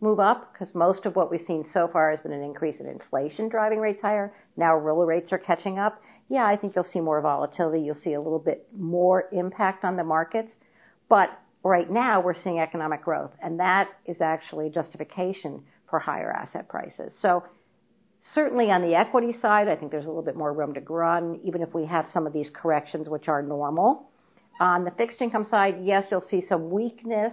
move 0.00 0.20
up, 0.20 0.52
because 0.52 0.72
most 0.76 1.06
of 1.06 1.16
what 1.16 1.28
we've 1.28 1.44
seen 1.44 1.66
so 1.74 1.88
far 1.92 2.12
has 2.12 2.20
been 2.20 2.32
an 2.32 2.44
increase 2.44 2.78
in 2.78 2.86
inflation 2.86 3.48
driving 3.48 3.80
rates 3.80 4.00
higher. 4.00 4.32
Now 4.56 4.76
real 4.76 5.04
rates 5.04 5.32
are 5.32 5.38
catching 5.38 5.80
up. 5.80 6.00
Yeah, 6.28 6.46
I 6.46 6.56
think 6.56 6.76
you'll 6.76 6.84
see 6.84 7.00
more 7.00 7.20
volatility. 7.20 7.82
You'll 7.82 7.96
see 7.96 8.12
a 8.12 8.20
little 8.20 8.38
bit 8.38 8.68
more 8.76 9.24
impact 9.32 9.84
on 9.84 9.96
the 9.96 10.04
markets. 10.04 10.52
But 11.10 11.28
right 11.62 11.90
now 11.90 12.22
we're 12.22 12.40
seeing 12.42 12.60
economic 12.60 13.02
growth, 13.02 13.32
and 13.42 13.60
that 13.60 13.88
is 14.06 14.22
actually 14.22 14.70
justification 14.70 15.62
for 15.90 15.98
higher 15.98 16.32
asset 16.32 16.68
prices. 16.68 17.12
So 17.20 17.44
certainly 18.32 18.70
on 18.70 18.80
the 18.80 18.94
equity 18.94 19.34
side, 19.42 19.68
I 19.68 19.76
think 19.76 19.90
there's 19.90 20.04
a 20.04 20.08
little 20.08 20.22
bit 20.22 20.36
more 20.36 20.54
room 20.54 20.72
to 20.74 20.80
run, 20.80 21.40
even 21.44 21.60
if 21.60 21.74
we 21.74 21.84
have 21.84 22.06
some 22.14 22.26
of 22.26 22.32
these 22.32 22.48
corrections 22.54 23.08
which 23.08 23.28
are 23.28 23.42
normal. 23.42 24.08
On 24.60 24.84
the 24.84 24.92
fixed 24.92 25.20
income 25.20 25.46
side, 25.50 25.78
yes, 25.82 26.06
you'll 26.10 26.20
see 26.20 26.44
some 26.48 26.70
weakness 26.70 27.32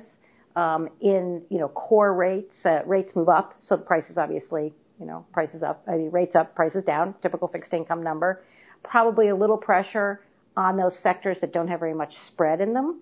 um, 0.55 0.89
in 1.01 1.43
you 1.49 1.59
know 1.59 1.67
core 1.67 2.13
rates. 2.13 2.55
Uh, 2.65 2.79
rates 2.85 3.15
move 3.15 3.29
up, 3.29 3.53
so 3.61 3.75
the 3.77 3.83
prices 3.83 4.17
obviously 4.17 4.73
you 4.99 5.05
know 5.05 5.25
prices 5.33 5.61
up. 5.61 5.83
I 5.87 5.97
mean 5.97 6.09
rates 6.09 6.35
up, 6.35 6.55
prices 6.55 6.83
down. 6.83 7.13
Typical 7.21 7.47
fixed 7.47 7.73
income 7.73 8.01
number. 8.01 8.43
Probably 8.83 9.27
a 9.27 9.35
little 9.35 9.57
pressure 9.57 10.21
on 10.55 10.77
those 10.77 10.97
sectors 11.03 11.37
that 11.41 11.53
don't 11.53 11.67
have 11.67 11.79
very 11.79 11.93
much 11.93 12.13
spread 12.27 12.61
in 12.61 12.73
them. 12.73 13.01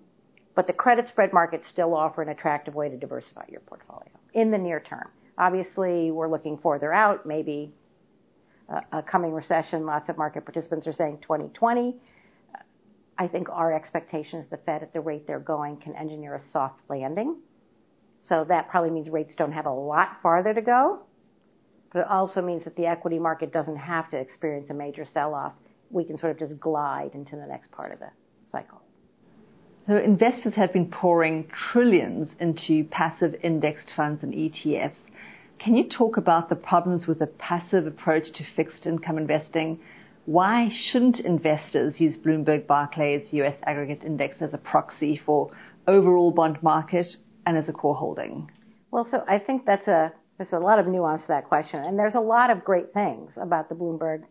But 0.56 0.68
the 0.68 0.74
credit 0.74 1.08
spread 1.10 1.34
markets 1.34 1.68
still 1.72 1.94
offer 1.94 2.22
an 2.22 2.30
attractive 2.30 2.74
way 2.74 2.90
to 2.90 2.98
diversify 2.98 3.46
your 3.50 3.60
portfolio 3.62 4.10
in 4.34 4.52
the 4.52 4.58
near 4.58 4.80
term. 4.80 5.10
Obviously, 5.38 6.12
we're 6.12 6.30
looking 6.30 6.58
further 6.58 6.94
out, 6.94 7.26
maybe 7.26 7.74
a, 8.70 9.00
a 9.00 9.04
coming 9.04 9.34
recession. 9.34 9.86
Lots 9.86 10.08
of 10.08 10.18
market 10.18 10.46
participants 10.46 10.88
are 10.88 10.94
saying 10.94 11.20
2020. 11.22 11.96
I 13.18 13.28
think 13.28 13.48
our 13.50 13.74
expectation 13.74 14.40
is 14.40 14.50
the 14.50 14.58
Fed, 14.58 14.82
at 14.82 14.94
the 14.94 15.02
rate 15.02 15.28
they're 15.28 15.40
going, 15.40 15.78
can 15.78 15.96
engineer 15.96 16.36
a 16.36 16.42
soft 16.52 16.80
landing. 16.90 17.38
So 18.22 18.46
that 18.48 18.70
probably 18.70 18.90
means 18.90 19.10
rates 19.10 19.34
don't 19.38 19.52
have 19.52 19.66
a 19.66 19.72
lot 19.72 20.18
farther 20.22 20.54
to 20.54 20.62
go. 20.62 21.04
But 21.94 22.00
it 22.00 22.08
also 22.10 22.42
means 22.42 22.64
that 22.66 22.76
the 22.76 22.86
equity 22.86 23.20
market 23.20 23.54
doesn't 23.54 23.78
have 23.78 24.10
to 24.12 24.18
experience 24.18 24.70
a 24.70 24.74
major 24.74 25.06
sell-off. 25.06 25.54
We 25.90 26.04
can 26.04 26.18
sort 26.18 26.32
of 26.32 26.40
just 26.40 26.60
glide 26.60 27.12
into 27.14 27.36
the 27.36 27.46
next 27.46 27.72
part 27.72 27.94
of 27.94 28.00
the 28.00 28.10
cycle. 28.52 28.82
So 29.88 29.98
investors 29.98 30.56
have 30.56 30.74
been 30.74 30.90
pouring 30.90 31.48
trillions 31.72 32.30
into 32.40 32.86
passive 32.86 33.36
indexed 33.44 33.92
funds 33.96 34.24
and 34.24 34.34
ETFs. 34.34 34.98
Can 35.60 35.76
you 35.76 35.88
talk 35.88 36.18
about 36.18 36.50
the 36.50 36.56
problems 36.56 37.06
with 37.06 37.22
a 37.22 37.28
passive 37.28 37.86
approach 37.86 38.32
to 38.34 38.44
fixed 38.56 38.88
income 38.88 39.20
investing? 39.20 39.80
Why 40.26 40.70
shouldn't 40.90 41.20
investors 41.20 42.02
use 42.02 42.18
Bloomberg 42.18 42.66
Barclays 42.66 43.32
US 43.32 43.56
Aggregate 43.64 44.04
Index 44.04 44.38
as 44.42 44.56
a 44.56 44.58
proxy 44.58 45.22
for 45.24 45.52
overall 45.86 46.32
bond 46.32 46.64
market 46.64 47.06
and 47.46 47.56
as 47.56 47.70
a 47.70 47.74
core 47.74 47.96
holding? 47.96 48.50
Well, 48.90 49.08
so 49.10 49.24
I 49.28 49.38
think 49.38 49.68
that's 49.68 49.88
a 49.88 50.12
there's 50.38 50.52
a 50.52 50.60
lot 50.60 50.80
of 50.80 50.88
nuance 50.88 51.22
to 51.22 51.28
that 51.28 51.46
question, 51.46 51.82
and 51.82 51.98
there's 51.98 52.16
a 52.16 52.20
lot 52.20 52.50
of 52.50 52.66
great 52.66 52.92
things 52.92 53.34
about 53.38 53.70
the 53.70 53.76
Bloomberg 53.76 54.24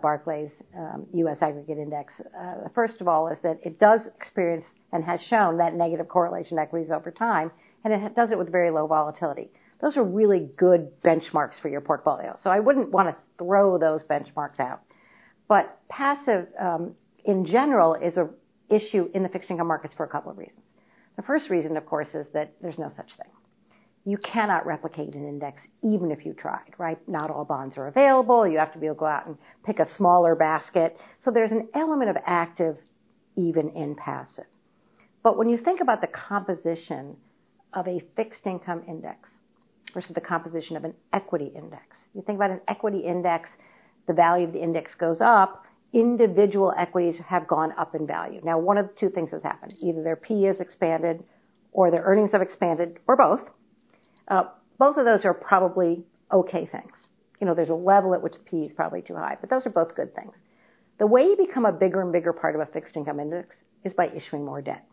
Barclays 0.00 0.50
um, 0.76 1.06
U.S. 1.12 1.38
Aggregate 1.42 1.78
Index. 1.78 2.14
Uh, 2.38 2.68
first 2.74 3.00
of 3.00 3.08
all, 3.08 3.28
is 3.28 3.38
that 3.42 3.58
it 3.62 3.78
does 3.78 4.00
experience 4.16 4.64
and 4.92 5.04
has 5.04 5.20
shown 5.28 5.58
that 5.58 5.74
negative 5.74 6.08
correlation 6.08 6.58
equities 6.58 6.90
over 6.90 7.10
time, 7.10 7.50
and 7.84 7.92
it 7.92 8.14
does 8.14 8.30
it 8.30 8.38
with 8.38 8.50
very 8.50 8.70
low 8.70 8.86
volatility. 8.86 9.50
Those 9.80 9.96
are 9.96 10.04
really 10.04 10.48
good 10.56 10.90
benchmarks 11.02 11.60
for 11.60 11.68
your 11.68 11.82
portfolio. 11.82 12.38
So 12.42 12.48
I 12.48 12.60
wouldn't 12.60 12.90
want 12.90 13.08
to 13.08 13.16
throw 13.38 13.78
those 13.78 14.02
benchmarks 14.04 14.58
out. 14.58 14.80
But 15.48 15.78
passive, 15.90 16.46
um, 16.58 16.94
in 17.24 17.44
general, 17.44 17.94
is 17.94 18.16
an 18.16 18.30
issue 18.70 19.10
in 19.12 19.22
the 19.22 19.28
fixed 19.28 19.50
income 19.50 19.66
markets 19.66 19.92
for 19.94 20.04
a 20.04 20.08
couple 20.08 20.30
of 20.30 20.38
reasons. 20.38 20.64
The 21.16 21.22
first 21.22 21.50
reason, 21.50 21.76
of 21.76 21.84
course, 21.84 22.08
is 22.14 22.26
that 22.32 22.54
there's 22.62 22.78
no 22.78 22.90
such 22.96 23.08
thing. 23.16 23.33
You 24.06 24.18
cannot 24.18 24.66
replicate 24.66 25.14
an 25.14 25.26
index 25.26 25.62
even 25.82 26.10
if 26.10 26.26
you 26.26 26.34
tried, 26.34 26.74
right? 26.78 26.98
Not 27.08 27.30
all 27.30 27.44
bonds 27.44 27.78
are 27.78 27.86
available. 27.86 28.46
You 28.46 28.58
have 28.58 28.72
to 28.74 28.78
be 28.78 28.86
able 28.86 28.96
to 28.96 29.00
go 29.00 29.06
out 29.06 29.26
and 29.26 29.38
pick 29.64 29.78
a 29.78 29.90
smaller 29.96 30.34
basket. 30.34 30.96
So 31.22 31.30
there's 31.30 31.52
an 31.52 31.68
element 31.74 32.10
of 32.10 32.16
active 32.26 32.76
even 33.36 33.70
in 33.70 33.94
passive. 33.94 34.44
But 35.22 35.38
when 35.38 35.48
you 35.48 35.56
think 35.56 35.80
about 35.80 36.02
the 36.02 36.06
composition 36.06 37.16
of 37.72 37.88
a 37.88 38.02
fixed 38.14 38.46
income 38.46 38.82
index 38.86 39.30
versus 39.94 40.12
the 40.14 40.20
composition 40.20 40.76
of 40.76 40.84
an 40.84 40.94
equity 41.12 41.50
index, 41.56 41.96
you 42.14 42.22
think 42.22 42.36
about 42.36 42.50
an 42.50 42.60
equity 42.68 43.00
index, 43.00 43.48
the 44.06 44.12
value 44.12 44.46
of 44.46 44.52
the 44.52 44.62
index 44.62 44.94
goes 44.94 45.22
up, 45.22 45.64
individual 45.94 46.74
equities 46.76 47.16
have 47.26 47.48
gone 47.48 47.72
up 47.78 47.94
in 47.94 48.06
value. 48.06 48.40
Now, 48.44 48.58
one 48.58 48.76
of 48.76 48.94
two 48.96 49.08
things 49.08 49.30
has 49.30 49.42
happened. 49.42 49.74
Either 49.80 50.02
their 50.02 50.16
P 50.16 50.42
has 50.44 50.60
expanded 50.60 51.24
or 51.72 51.90
their 51.90 52.02
earnings 52.02 52.32
have 52.32 52.42
expanded 52.42 52.98
or 53.06 53.16
both. 53.16 53.40
Uh, 54.28 54.44
both 54.78 54.96
of 54.96 55.04
those 55.04 55.24
are 55.24 55.34
probably 55.34 56.02
okay 56.32 56.66
things. 56.66 57.06
You 57.40 57.46
know, 57.46 57.54
there's 57.54 57.70
a 57.70 57.74
level 57.74 58.14
at 58.14 58.22
which 58.22 58.34
the 58.34 58.38
P 58.40 58.56
is 58.58 58.72
probably 58.72 59.02
too 59.02 59.14
high, 59.14 59.36
but 59.40 59.50
those 59.50 59.66
are 59.66 59.70
both 59.70 59.94
good 59.94 60.14
things. 60.14 60.32
The 60.98 61.06
way 61.06 61.22
you 61.22 61.36
become 61.36 61.64
a 61.64 61.72
bigger 61.72 62.00
and 62.00 62.12
bigger 62.12 62.32
part 62.32 62.54
of 62.54 62.60
a 62.60 62.66
fixed 62.66 62.96
income 62.96 63.20
index 63.20 63.56
is 63.84 63.92
by 63.92 64.08
issuing 64.08 64.44
more 64.44 64.62
debt. 64.62 64.84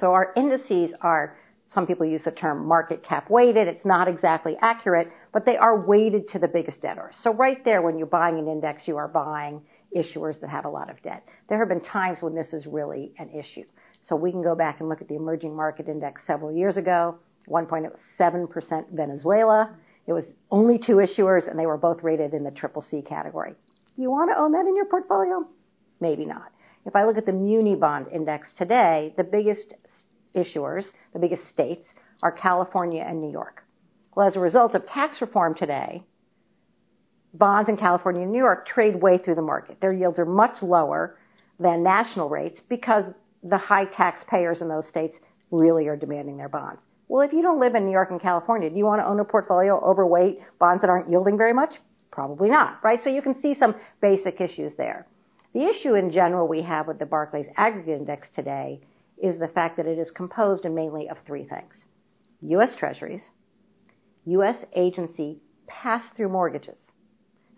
So 0.00 0.12
our 0.12 0.32
indices 0.36 0.92
are, 1.00 1.36
some 1.72 1.86
people 1.86 2.06
use 2.06 2.22
the 2.24 2.30
term 2.30 2.66
market 2.66 3.04
cap 3.04 3.30
weighted. 3.30 3.68
It's 3.68 3.84
not 3.84 4.08
exactly 4.08 4.56
accurate, 4.60 5.08
but 5.32 5.44
they 5.44 5.56
are 5.56 5.78
weighted 5.78 6.28
to 6.30 6.38
the 6.38 6.48
biggest 6.48 6.80
debtors. 6.80 7.16
So 7.22 7.32
right 7.34 7.62
there, 7.64 7.82
when 7.82 7.98
you're 7.98 8.06
buying 8.06 8.38
an 8.38 8.48
index, 8.48 8.88
you 8.88 8.96
are 8.96 9.08
buying 9.08 9.60
issuers 9.94 10.40
that 10.40 10.50
have 10.50 10.64
a 10.64 10.68
lot 10.70 10.88
of 10.90 11.02
debt. 11.02 11.24
There 11.48 11.58
have 11.58 11.68
been 11.68 11.82
times 11.82 12.18
when 12.20 12.34
this 12.34 12.52
is 12.52 12.66
really 12.66 13.12
an 13.18 13.28
issue. 13.30 13.64
So 14.06 14.16
we 14.16 14.30
can 14.30 14.42
go 14.42 14.54
back 14.54 14.80
and 14.80 14.88
look 14.88 15.02
at 15.02 15.08
the 15.08 15.16
emerging 15.16 15.54
market 15.54 15.88
index 15.88 16.22
several 16.26 16.50
years 16.52 16.76
ago. 16.76 17.18
One 17.50 17.66
point 17.66 17.84
it 17.84 17.90
was 17.90 18.00
7% 18.16 18.92
Venezuela. 18.92 19.74
It 20.06 20.12
was 20.12 20.24
only 20.52 20.78
two 20.78 20.96
issuers 20.96 21.50
and 21.50 21.58
they 21.58 21.66
were 21.66 21.76
both 21.76 22.00
rated 22.04 22.32
in 22.32 22.44
the 22.44 22.52
triple 22.52 22.80
C 22.80 23.02
category. 23.02 23.54
You 23.96 24.08
want 24.08 24.30
to 24.30 24.38
own 24.38 24.52
that 24.52 24.66
in 24.66 24.76
your 24.76 24.84
portfolio? 24.84 25.44
Maybe 26.00 26.24
not. 26.24 26.52
If 26.86 26.94
I 26.94 27.04
look 27.04 27.18
at 27.18 27.26
the 27.26 27.32
muni 27.32 27.74
bond 27.74 28.06
index 28.12 28.52
today, 28.56 29.12
the 29.16 29.24
biggest 29.24 29.74
issuers, 30.32 30.84
the 31.12 31.18
biggest 31.18 31.42
states 31.52 31.84
are 32.22 32.30
California 32.30 33.04
and 33.06 33.20
New 33.20 33.32
York. 33.32 33.64
Well, 34.14 34.28
as 34.28 34.36
a 34.36 34.40
result 34.40 34.76
of 34.76 34.86
tax 34.86 35.20
reform 35.20 35.56
today, 35.56 36.04
bonds 37.34 37.68
in 37.68 37.76
California 37.76 38.22
and 38.22 38.30
New 38.30 38.38
York 38.38 38.68
trade 38.68 38.94
way 38.94 39.18
through 39.18 39.34
the 39.34 39.42
market. 39.42 39.80
Their 39.80 39.92
yields 39.92 40.20
are 40.20 40.24
much 40.24 40.62
lower 40.62 41.18
than 41.58 41.82
national 41.82 42.28
rates 42.28 42.60
because 42.68 43.04
the 43.42 43.58
high 43.58 43.86
taxpayers 43.86 44.60
in 44.60 44.68
those 44.68 44.86
states 44.86 45.16
really 45.50 45.88
are 45.88 45.96
demanding 45.96 46.36
their 46.36 46.48
bonds. 46.48 46.82
Well, 47.10 47.26
if 47.26 47.32
you 47.32 47.42
don't 47.42 47.58
live 47.58 47.74
in 47.74 47.86
New 47.86 47.90
York 47.90 48.12
and 48.12 48.22
California, 48.22 48.70
do 48.70 48.76
you 48.76 48.86
want 48.86 49.00
to 49.02 49.04
own 49.04 49.18
a 49.18 49.24
portfolio 49.24 49.84
overweight 49.84 50.38
bonds 50.60 50.80
that 50.82 50.90
aren't 50.90 51.10
yielding 51.10 51.36
very 51.36 51.52
much? 51.52 51.74
Probably 52.12 52.48
not, 52.48 52.78
right? 52.84 53.02
So 53.02 53.10
you 53.10 53.20
can 53.20 53.36
see 53.40 53.56
some 53.58 53.74
basic 54.00 54.40
issues 54.40 54.72
there. 54.78 55.08
The 55.52 55.64
issue 55.64 55.96
in 55.96 56.12
general 56.12 56.46
we 56.46 56.62
have 56.62 56.86
with 56.86 57.00
the 57.00 57.06
Barclays 57.06 57.48
Aggregate 57.56 57.98
Index 57.98 58.28
today 58.32 58.80
is 59.20 59.40
the 59.40 59.48
fact 59.48 59.76
that 59.78 59.86
it 59.86 59.98
is 59.98 60.12
composed 60.12 60.64
mainly 60.64 61.08
of 61.08 61.16
three 61.26 61.42
things. 61.42 61.84
U.S. 62.42 62.76
Treasuries, 62.78 63.22
U.S. 64.26 64.58
agency 64.76 65.40
pass-through 65.66 66.28
mortgages. 66.28 66.78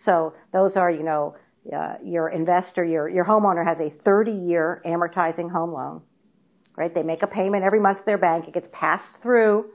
So 0.02 0.32
those 0.54 0.76
are, 0.76 0.90
you 0.90 1.02
know, 1.02 1.36
uh, 1.70 1.96
your 2.02 2.30
investor, 2.30 2.86
your, 2.86 3.06
your 3.06 3.26
homeowner 3.26 3.66
has 3.66 3.80
a 3.80 3.92
30 4.02 4.32
year 4.32 4.80
amortizing 4.86 5.50
home 5.52 5.74
loan 5.74 6.00
right? 6.76 6.94
They 6.94 7.02
make 7.02 7.22
a 7.22 7.26
payment 7.26 7.64
every 7.64 7.80
month 7.80 7.98
to 7.98 8.04
their 8.04 8.18
bank. 8.18 8.48
It 8.48 8.54
gets 8.54 8.68
passed 8.72 9.08
through 9.22 9.66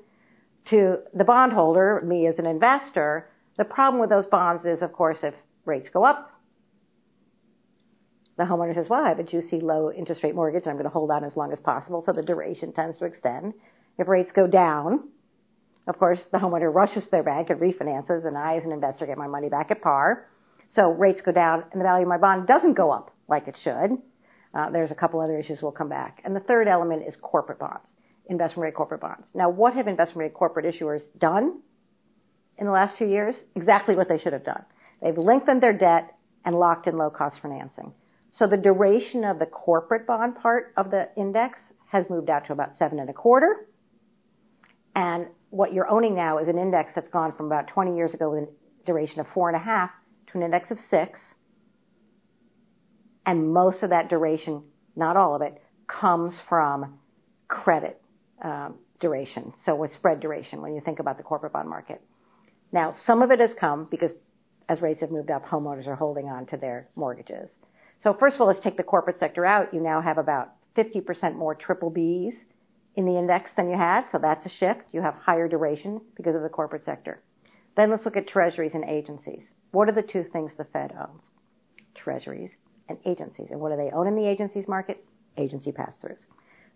to 0.69 0.97
the 1.13 1.23
bondholder, 1.23 2.01
me 2.05 2.27
as 2.27 2.39
an 2.39 2.45
investor. 2.45 3.29
The 3.57 3.65
problem 3.65 4.01
with 4.01 4.09
those 4.09 4.25
bonds 4.25 4.65
is, 4.65 4.81
of 4.81 4.93
course, 4.93 5.19
if 5.23 5.33
rates 5.65 5.89
go 5.91 6.03
up, 6.03 6.31
the 8.37 8.43
homeowner 8.43 8.75
says, 8.75 8.87
well, 8.89 9.03
I 9.03 9.09
have 9.09 9.19
a 9.19 9.23
juicy 9.23 9.59
low 9.59 9.91
interest 9.91 10.23
rate 10.23 10.35
mortgage 10.35 10.63
and 10.63 10.71
I'm 10.71 10.75
going 10.75 10.83
to 10.83 10.91
hold 10.91 11.09
on 11.09 11.23
as 11.23 11.35
long 11.35 11.51
as 11.51 11.59
possible. 11.59 12.03
So 12.05 12.13
the 12.13 12.21
duration 12.21 12.71
tends 12.71 12.97
to 12.99 13.05
extend. 13.05 13.53
If 13.97 14.07
rates 14.07 14.31
go 14.31 14.45
down, 14.45 15.09
of 15.87 15.97
course, 15.97 16.19
the 16.31 16.37
homeowner 16.37 16.73
rushes 16.73 17.03
to 17.05 17.09
their 17.09 17.23
bank 17.23 17.49
and 17.49 17.59
refinances 17.59 18.27
and 18.27 18.37
I 18.37 18.57
as 18.57 18.63
an 18.63 18.71
investor 18.71 19.07
get 19.07 19.17
my 19.17 19.27
money 19.27 19.49
back 19.49 19.71
at 19.71 19.81
par. 19.81 20.27
So 20.73 20.91
rates 20.91 21.21
go 21.21 21.31
down 21.31 21.63
and 21.71 21.81
the 21.81 21.85
value 21.85 22.03
of 22.03 22.09
my 22.09 22.17
bond 22.17 22.45
doesn't 22.45 22.73
go 22.73 22.91
up 22.91 23.15
like 23.27 23.47
it 23.47 23.57
should. 23.63 23.97
Uh, 24.57 24.71
there's 24.71 24.89
a 24.89 24.95
couple 24.95 25.21
other 25.21 25.37
issues 25.37 25.59
we'll 25.61 25.71
come 25.71 25.89
back. 25.89 26.19
And 26.25 26.35
the 26.35 26.39
third 26.39 26.67
element 26.67 27.03
is 27.07 27.15
corporate 27.21 27.59
bonds, 27.59 27.87
investment 28.27 28.63
grade 28.63 28.73
corporate 28.73 29.01
bonds. 29.01 29.27
Now, 29.35 29.49
what 29.51 29.75
have 29.75 29.87
investment 29.87 30.17
grade 30.17 30.33
corporate 30.33 30.65
issuers 30.65 31.01
done 31.19 31.59
in 32.57 32.65
the 32.65 32.71
last 32.71 32.97
few 32.97 33.05
years? 33.05 33.35
Exactly 33.55 33.95
what 33.95 34.09
they 34.09 34.17
should 34.17 34.33
have 34.33 34.43
done. 34.43 34.65
They've 34.99 35.17
lengthened 35.17 35.61
their 35.61 35.77
debt 35.77 36.15
and 36.43 36.55
locked 36.55 36.87
in 36.87 36.97
low 36.97 37.11
cost 37.11 37.39
financing. 37.39 37.93
So 38.33 38.47
the 38.47 38.57
duration 38.57 39.23
of 39.23 39.37
the 39.37 39.45
corporate 39.45 40.07
bond 40.07 40.35
part 40.37 40.73
of 40.75 40.89
the 40.89 41.09
index 41.15 41.59
has 41.91 42.05
moved 42.09 42.31
out 42.31 42.47
to 42.47 42.53
about 42.53 42.75
seven 42.79 42.99
and 42.99 43.11
a 43.11 43.13
quarter. 43.13 43.67
And 44.95 45.27
what 45.51 45.71
you're 45.71 45.89
owning 45.89 46.15
now 46.15 46.39
is 46.39 46.47
an 46.47 46.57
index 46.57 46.91
that's 46.95 47.09
gone 47.09 47.31
from 47.37 47.45
about 47.45 47.67
20 47.67 47.95
years 47.95 48.15
ago 48.15 48.31
with 48.31 48.49
a 48.49 48.85
duration 48.87 49.19
of 49.19 49.27
four 49.35 49.49
and 49.49 49.55
a 49.55 49.63
half 49.63 49.91
to 50.31 50.37
an 50.39 50.43
index 50.43 50.71
of 50.71 50.79
six 50.89 51.19
and 53.27 53.53
most 53.53 53.83
of 53.83 53.89
that 53.89 54.09
duration, 54.09 54.63
not 54.95 55.17
all 55.17 55.35
of 55.35 55.41
it, 55.41 55.61
comes 55.85 56.39
from 56.47 56.97
credit 57.49 58.01
um, 58.41 58.75
duration. 59.01 59.53
So 59.65 59.75
with 59.75 59.91
spread 59.91 60.21
duration, 60.21 60.61
when 60.61 60.73
you 60.73 60.81
think 60.81 60.99
about 60.99 61.17
the 61.17 61.23
corporate 61.23 61.51
bond 61.51 61.69
market. 61.69 62.01
Now, 62.71 62.95
some 63.05 63.21
of 63.21 63.29
it 63.29 63.39
has 63.41 63.51
come 63.59 63.87
because 63.91 64.11
as 64.69 64.81
rates 64.81 65.01
have 65.01 65.11
moved 65.11 65.29
up, 65.29 65.45
homeowners 65.45 65.87
are 65.87 65.95
holding 65.95 66.27
on 66.27 66.45
to 66.47 66.57
their 66.57 66.87
mortgages. 66.95 67.51
So 68.01 68.15
first 68.17 68.35
of 68.35 68.41
all, 68.41 68.47
let's 68.47 68.61
take 68.61 68.77
the 68.77 68.83
corporate 68.83 69.19
sector 69.19 69.45
out. 69.45 69.73
You 69.73 69.81
now 69.81 70.01
have 70.01 70.17
about 70.17 70.53
50% 70.77 71.35
more 71.35 71.53
triple 71.53 71.91
Bs 71.91 72.33
in 72.95 73.05
the 73.05 73.17
index 73.17 73.49
than 73.57 73.69
you 73.69 73.77
had, 73.77 74.05
so 74.11 74.19
that's 74.19 74.45
a 74.45 74.49
shift. 74.49 74.81
You 74.93 75.01
have 75.01 75.15
higher 75.15 75.49
duration 75.49 75.99
because 76.15 76.35
of 76.35 76.43
the 76.43 76.49
corporate 76.49 76.85
sector. 76.85 77.21
Then 77.75 77.91
let's 77.91 78.05
look 78.05 78.17
at 78.17 78.27
treasuries 78.27 78.73
and 78.73 78.85
agencies. 78.85 79.43
What 79.71 79.89
are 79.89 79.93
the 79.93 80.01
two 80.01 80.25
things 80.31 80.51
the 80.57 80.65
Fed 80.65 80.93
owns? 80.97 81.23
Treasuries 81.93 82.51
and 82.89 82.97
agencies. 83.05 83.47
And 83.51 83.59
what 83.59 83.71
do 83.71 83.77
they 83.77 83.91
own 83.91 84.07
in 84.07 84.15
the 84.15 84.27
agencies 84.27 84.67
market? 84.67 85.03
Agency 85.37 85.71
pass-throughs. 85.71 86.25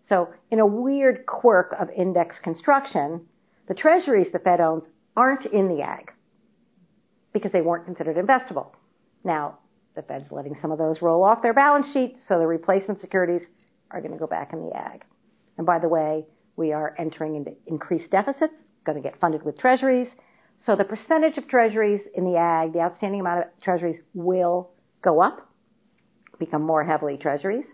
So 0.06 0.30
in 0.50 0.60
a 0.60 0.66
weird 0.66 1.26
quirk 1.26 1.76
of 1.80 1.90
index 1.90 2.38
construction, 2.44 3.26
the 3.68 3.74
treasuries 3.74 4.28
the 4.32 4.40
Fed 4.40 4.60
owns 4.60 4.86
aren't 5.16 5.46
in 5.46 5.68
the 5.68 5.82
Agg 5.82 6.12
because 7.34 7.52
they 7.52 7.62
weren't 7.62 7.86
considered 7.86 8.18
investable. 8.18 8.72
Now, 9.24 9.60
the 9.96 10.02
Fed's 10.02 10.32
letting 10.32 10.58
some 10.62 10.72
of 10.72 10.78
those 10.78 11.02
roll 11.02 11.24
off 11.24 11.42
their 11.42 11.54
balance 11.54 11.92
sheet, 11.92 12.16
so 12.28 12.40
the 12.40 12.48
replacement 12.48 13.02
securities 13.02 13.48
are 13.92 14.00
going 14.02 14.14
to 14.14 14.18
go 14.18 14.28
back 14.28 14.54
in 14.54 14.62
the 14.62 14.76
Agg. 14.76 15.04
And 15.58 15.66
by 15.66 15.80
the 15.80 15.90
way, 15.90 16.26
we 16.56 16.72
are 16.74 16.96
entering 16.98 17.36
into 17.36 17.54
increased 17.68 18.10
deficits, 18.10 18.54
going 18.86 19.02
to 19.02 19.08
get 19.08 19.20
funded 19.20 19.44
with 19.44 19.58
treasuries. 19.60 20.08
So 20.60 20.76
the 20.76 20.84
percentage 20.84 21.38
of 21.38 21.48
treasuries 21.48 22.02
in 22.16 22.24
the 22.24 22.38
Agg, 22.38 22.74
the 22.74 22.80
outstanding 22.80 23.20
amount 23.20 23.40
of 23.40 23.46
treasuries 23.62 24.00
will 24.14 24.72
go 25.02 25.22
up 25.22 25.51
become 26.42 26.64
more 26.64 26.84
heavily 26.84 27.16
treasuries. 27.18 27.66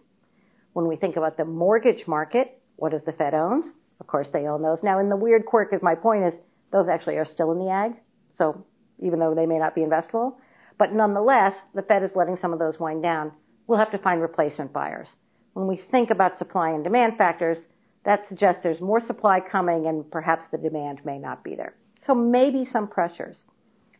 When 0.74 0.88
we 0.88 0.96
think 0.96 1.16
about 1.16 1.38
the 1.38 1.46
mortgage 1.46 2.06
market, 2.08 2.62
what 2.76 2.92
does 2.92 3.04
the 3.04 3.14
Fed 3.14 3.34
own? 3.34 3.74
Of 4.00 4.06
course, 4.06 4.28
they 4.32 4.46
own 4.46 4.62
those. 4.62 4.84
Now, 4.84 5.00
in 5.00 5.10
the 5.10 5.16
weird 5.16 5.48
quirk 5.48 5.74
is 5.74 5.82
my 5.82 5.96
point 5.96 6.26
is 6.26 6.34
those 6.72 6.88
actually 6.88 7.18
are 7.18 7.26
still 7.26 7.52
in 7.52 7.58
the 7.58 7.72
Agg. 7.72 7.94
So 8.34 8.64
even 9.00 9.20
though 9.20 9.34
they 9.34 9.48
may 9.48 9.58
not 9.58 9.74
be 9.74 9.82
investable, 9.82 10.36
but 10.78 10.94
nonetheless, 10.94 11.56
the 11.74 11.82
Fed 11.82 12.04
is 12.04 12.12
letting 12.16 12.38
some 12.38 12.54
of 12.54 12.60
those 12.60 12.80
wind 12.80 13.02
down. 13.02 13.32
We'll 13.66 13.80
have 13.80 13.92
to 13.92 13.98
find 13.98 14.22
replacement 14.22 14.72
buyers. 14.72 15.08
When 15.54 15.68
we 15.68 15.82
think 15.90 16.12
about 16.12 16.38
supply 16.38 16.70
and 16.70 16.84
demand 16.84 17.18
factors, 17.18 17.58
that 18.06 18.28
suggests 18.30 18.62
there's 18.62 18.80
more 18.80 19.00
supply 19.00 19.40
coming 19.40 19.88
and 19.88 20.10
perhaps 20.12 20.44
the 20.52 20.58
demand 20.58 21.04
may 21.04 21.18
not 21.18 21.44
be 21.44 21.56
there. 21.56 21.74
So 22.06 22.14
maybe 22.14 22.66
some 22.66 22.88
pressures. 22.88 23.44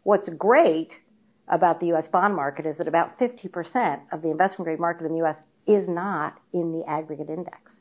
What's 0.04 0.30
great 0.30 0.92
about 1.48 1.80
the 1.80 1.88
U.S. 1.88 2.08
bond 2.12 2.36
market 2.36 2.66
is 2.66 2.78
that 2.78 2.88
about 2.88 3.18
50% 3.20 4.02
of 4.12 4.22
the 4.22 4.30
investment 4.30 4.66
grade 4.66 4.80
market 4.80 5.06
in 5.06 5.12
the 5.12 5.20
U.S. 5.20 5.38
is 5.66 5.88
not 5.88 6.40
in 6.54 6.72
the 6.72 6.84
aggregate 6.90 7.30
index. 7.30 7.72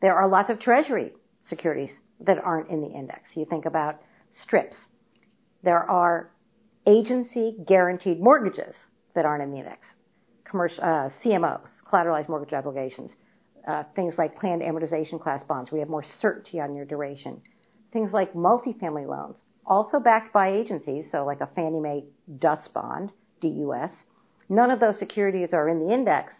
There 0.00 0.14
are 0.14 0.28
lots 0.28 0.50
of 0.50 0.60
treasury 0.60 1.12
securities 1.48 1.90
that 2.20 2.38
aren't 2.38 2.70
in 2.70 2.80
the 2.80 2.88
index. 2.88 3.22
You 3.34 3.44
think 3.44 3.66
about 3.66 4.00
strips. 4.42 4.76
There 5.62 5.88
are 5.90 6.30
agency 6.86 7.56
guaranteed 7.66 8.20
mortgages 8.20 8.74
that 9.14 9.24
aren't 9.24 9.42
in 9.42 9.52
the 9.52 9.58
index. 9.58 9.86
Commercial, 10.44 10.82
uh, 10.82 11.08
CMOs, 11.24 11.68
collateralized 11.90 12.28
mortgage 12.28 12.52
obligations. 12.52 13.10
Uh, 13.66 13.84
things 13.94 14.14
like 14.18 14.38
planned 14.38 14.60
amortization 14.60 15.20
class 15.20 15.42
bonds. 15.44 15.70
We 15.70 15.78
have 15.78 15.88
more 15.88 16.04
certainty 16.20 16.60
on 16.60 16.74
your 16.74 16.84
duration. 16.84 17.40
Things 17.92 18.12
like 18.12 18.32
multifamily 18.34 19.06
loans 19.06 19.38
also 19.66 20.00
backed 20.00 20.32
by 20.32 20.50
agencies, 20.50 21.06
so 21.10 21.24
like 21.24 21.40
a 21.40 21.48
Fannie 21.54 21.80
Mae 21.80 22.04
DUS 22.38 22.68
bond, 22.68 23.10
DUS. 23.40 23.92
None 24.48 24.70
of 24.70 24.80
those 24.80 24.98
securities 24.98 25.52
are 25.52 25.68
in 25.68 25.78
the 25.78 25.92
index. 25.92 26.34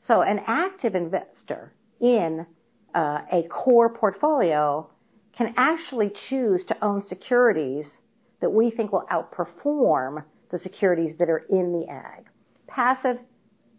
So 0.00 0.22
an 0.22 0.40
active 0.46 0.94
investor 0.94 1.72
in 2.00 2.46
uh, 2.94 3.18
a 3.32 3.42
core 3.48 3.92
portfolio 3.92 4.88
can 5.36 5.54
actually 5.56 6.12
choose 6.28 6.64
to 6.66 6.84
own 6.84 7.02
securities 7.02 7.86
that 8.40 8.50
we 8.50 8.70
think 8.70 8.92
will 8.92 9.06
outperform 9.10 10.24
the 10.50 10.58
securities 10.58 11.16
that 11.18 11.28
are 11.28 11.44
in 11.50 11.72
the 11.72 11.86
Agg. 11.88 12.28
Passive, 12.66 13.18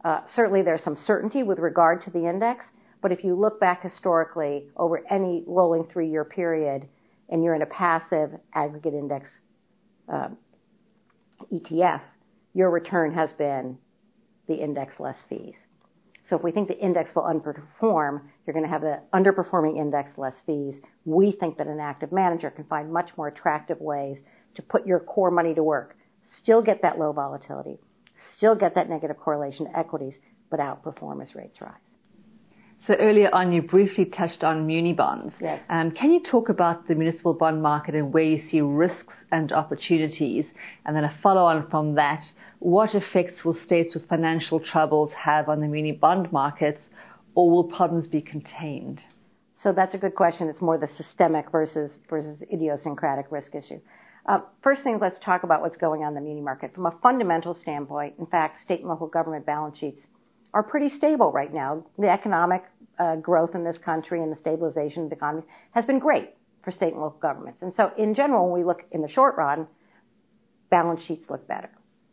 uh, 0.04 0.22
certainly 0.36 0.62
there's 0.62 0.84
some 0.84 0.96
certainty 0.96 1.44
with 1.44 1.60
regard 1.60 2.02
to 2.04 2.10
the 2.12 2.28
index, 2.28 2.66
but 3.02 3.12
if 3.12 3.24
you 3.24 3.36
look 3.36 3.60
back 3.60 3.84
historically 3.84 4.66
over 4.76 5.02
any 5.10 5.44
rolling 5.48 5.86
three-year 5.86 6.26
period, 6.26 6.88
and 7.30 7.44
you're 7.44 7.56
in 7.56 7.62
a 7.62 7.68
passive 7.68 8.32
aggregate 8.54 8.94
index 8.94 9.30
uh, 10.12 10.30
ETF, 11.52 12.02
your 12.54 12.70
return 12.70 13.14
has 13.14 13.32
been 13.34 13.78
the 14.48 14.56
index 14.56 15.00
less 15.00 15.18
fees. 15.30 15.56
So 16.30 16.36
if 16.36 16.44
we 16.44 16.52
think 16.52 16.68
the 16.68 16.78
index 16.78 17.16
will 17.16 17.24
underperform, 17.24 18.22
you're 18.46 18.54
going 18.54 18.66
to 18.66 18.70
have 18.70 18.82
the 18.82 19.02
underperforming 19.14 19.78
index 19.78 20.12
less 20.18 20.36
fees. 20.46 20.76
We 21.06 21.32
think 21.32 21.58
that 21.58 21.68
an 21.68 21.80
active 21.80 22.12
manager 22.12 22.52
can 22.52 22.66
find 22.66 22.92
much 22.92 23.10
more 23.18 23.28
attractive 23.28 23.80
ways 23.80 24.18
to 24.56 24.62
put 24.62 24.86
your 24.86 25.00
core 25.00 25.32
money 25.32 25.54
to 25.56 25.64
work, 25.64 25.98
still 26.38 26.62
get 26.62 26.82
that 26.84 27.00
low 27.00 27.12
volatility, 27.14 27.80
still 28.38 28.56
get 28.56 28.76
that 28.76 28.90
negative 28.90 29.18
correlation 29.18 29.66
to 29.66 29.78
equities, 29.78 30.14
but 30.52 30.60
outperform 30.60 31.22
as 31.22 31.34
rates 31.34 31.62
rise. 31.62 31.89
So 32.88 32.96
earlier 32.96 33.30
on, 33.34 33.52
you 33.52 33.62
briefly 33.62 34.06
touched 34.06 34.44
on 34.44 34.66
muni 34.66 34.94
bonds. 34.94 35.34
Yes. 35.40 35.62
Um, 35.70 35.92
can 35.92 36.12
you 36.12 36.22
talk 36.24 36.50
about 36.50 36.88
the 36.88 36.96
municipal 36.96 37.34
bond 37.34 37.62
market 37.62 37.94
and 37.94 38.14
where 38.14 38.24
you 38.24 38.42
see 38.50 38.62
risks 38.62 39.14
and 39.32 39.52
opportunities? 39.52 40.46
And 40.86 40.96
then 40.96 41.04
a 41.04 41.18
follow 41.22 41.46
on 41.46 41.70
from 41.70 41.96
that, 41.96 42.24
what 42.60 42.96
effects 42.96 43.44
will 43.44 43.58
states 43.66 43.94
with 43.94 44.08
financial 44.08 44.60
troubles 44.60 45.12
have 45.14 45.50
on 45.50 45.60
the 45.60 45.68
muni 45.68 45.92
bond 45.92 46.32
markets, 46.32 46.82
or 47.36 47.50
will 47.52 47.66
problems 47.66 48.08
be 48.08 48.22
contained? 48.22 49.02
So 49.62 49.74
that's 49.74 49.94
a 49.94 49.98
good 49.98 50.16
question. 50.16 50.48
It's 50.48 50.62
more 50.62 50.78
the 50.78 50.90
systemic 50.96 51.52
versus 51.52 52.00
versus 52.10 52.42
idiosyncratic 52.52 53.28
risk 53.30 53.56
issue. 53.56 53.80
Uh, 54.26 54.40
first 54.64 54.84
thing, 54.84 55.00
let's 55.02 55.18
talk 55.24 55.44
about 55.44 55.62
what's 55.62 55.78
going 55.78 56.04
on 56.04 56.10
in 56.10 56.16
the 56.16 56.22
muni 56.22 56.42
market. 56.42 56.74
From 56.74 56.86
a 56.86 56.96
fundamental 57.04 57.54
standpoint, 57.54 58.16
in 58.20 58.26
fact, 58.26 58.62
state 58.62 58.80
and 58.80 58.90
local 58.90 59.08
government 59.08 59.46
balance 59.46 59.78
sheets 59.78 60.02
are 60.54 60.64
pretty 60.64 60.90
stable 60.90 61.32
right 61.32 61.54
now. 61.54 61.86
The 61.98 62.10
economic 62.10 62.64
uh, 62.98 63.16
growth 63.18 63.56
in 63.56 63.64
this 63.64 63.78
country 63.78 64.22
and 64.22 64.32
the 64.32 64.36
stabilization 64.36 65.04
of 65.04 65.10
the 65.10 65.16
economy 65.16 65.44
has 65.72 65.86
been 65.86 66.00
great 66.00 66.34
for 66.64 66.72
state 66.72 66.94
and 66.94 67.02
local 67.02 67.20
governments. 67.20 67.62
And 67.62 67.74
so, 67.74 67.92
in 67.98 68.14
general, 68.14 68.50
when 68.50 68.60
we 68.60 68.66
look 68.66 68.84
in 68.92 69.02
the 69.02 69.08
short 69.08 69.38
run, 69.38 69.68
balance 70.70 71.02
sheets 71.04 71.26
look 71.30 71.48
better. 71.48 71.70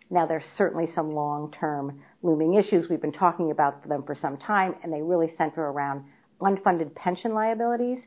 Now, 0.08 0.26
there's 0.26 0.44
certainly 0.56 0.86
some 0.94 1.12
long-term 1.12 2.00
looming 2.22 2.54
issues. 2.54 2.88
We've 2.88 3.00
been 3.00 3.12
talking 3.12 3.50
about 3.50 3.88
them 3.88 4.04
for 4.04 4.14
some 4.14 4.36
time, 4.36 4.76
and 4.82 4.92
they 4.92 5.02
really 5.02 5.32
center 5.36 5.62
around 5.62 6.04
unfunded 6.40 6.94
pension 6.94 7.34
liabilities 7.34 7.98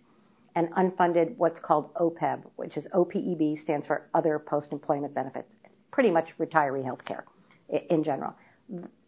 and 0.55 0.69
unfunded 0.71 1.35
what's 1.37 1.59
called 1.59 1.93
OPEB, 1.95 2.43
which 2.55 2.77
is 2.77 2.87
OPEB 2.93 3.61
stands 3.61 3.85
for 3.85 4.07
Other 4.13 4.39
Post-Employment 4.39 5.13
Benefits. 5.13 5.47
It's 5.65 5.73
pretty 5.91 6.09
much 6.09 6.29
retiree 6.39 6.83
health 6.83 7.03
care 7.05 7.25
in 7.89 8.03
general. 8.03 8.33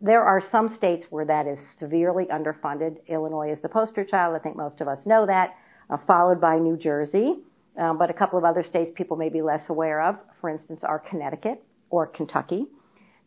There 0.02 0.24
are 0.24 0.42
some 0.52 0.76
states 0.76 1.06
where 1.10 1.26
that 1.26 1.46
is 1.48 1.60
severely 1.80 2.26
underfunded. 2.26 3.06
Illinois 3.08 3.52
is 3.52 3.60
the 3.62 3.70
poster 3.70 4.04
child. 4.04 4.36
I 4.36 4.40
think 4.40 4.56
most 4.56 4.82
of 4.82 4.88
us 4.88 5.06
know 5.06 5.26
that, 5.28 5.56
uh, 5.90 5.98
followed 6.08 6.42
by 6.42 6.58
New 6.58 6.78
Jersey. 6.78 7.44
Um, 7.78 7.98
but 7.98 8.10
a 8.10 8.14
couple 8.14 8.38
of 8.38 8.44
other 8.44 8.64
states 8.64 8.92
people 8.96 9.16
may 9.16 9.30
be 9.30 9.42
less 9.42 9.70
aware 9.70 10.02
of, 10.02 10.18
for 10.42 10.50
instance, 10.50 10.82
are 10.84 11.00
Connecticut 11.00 11.64
or 11.90 12.08
Kentucky. 12.08 12.66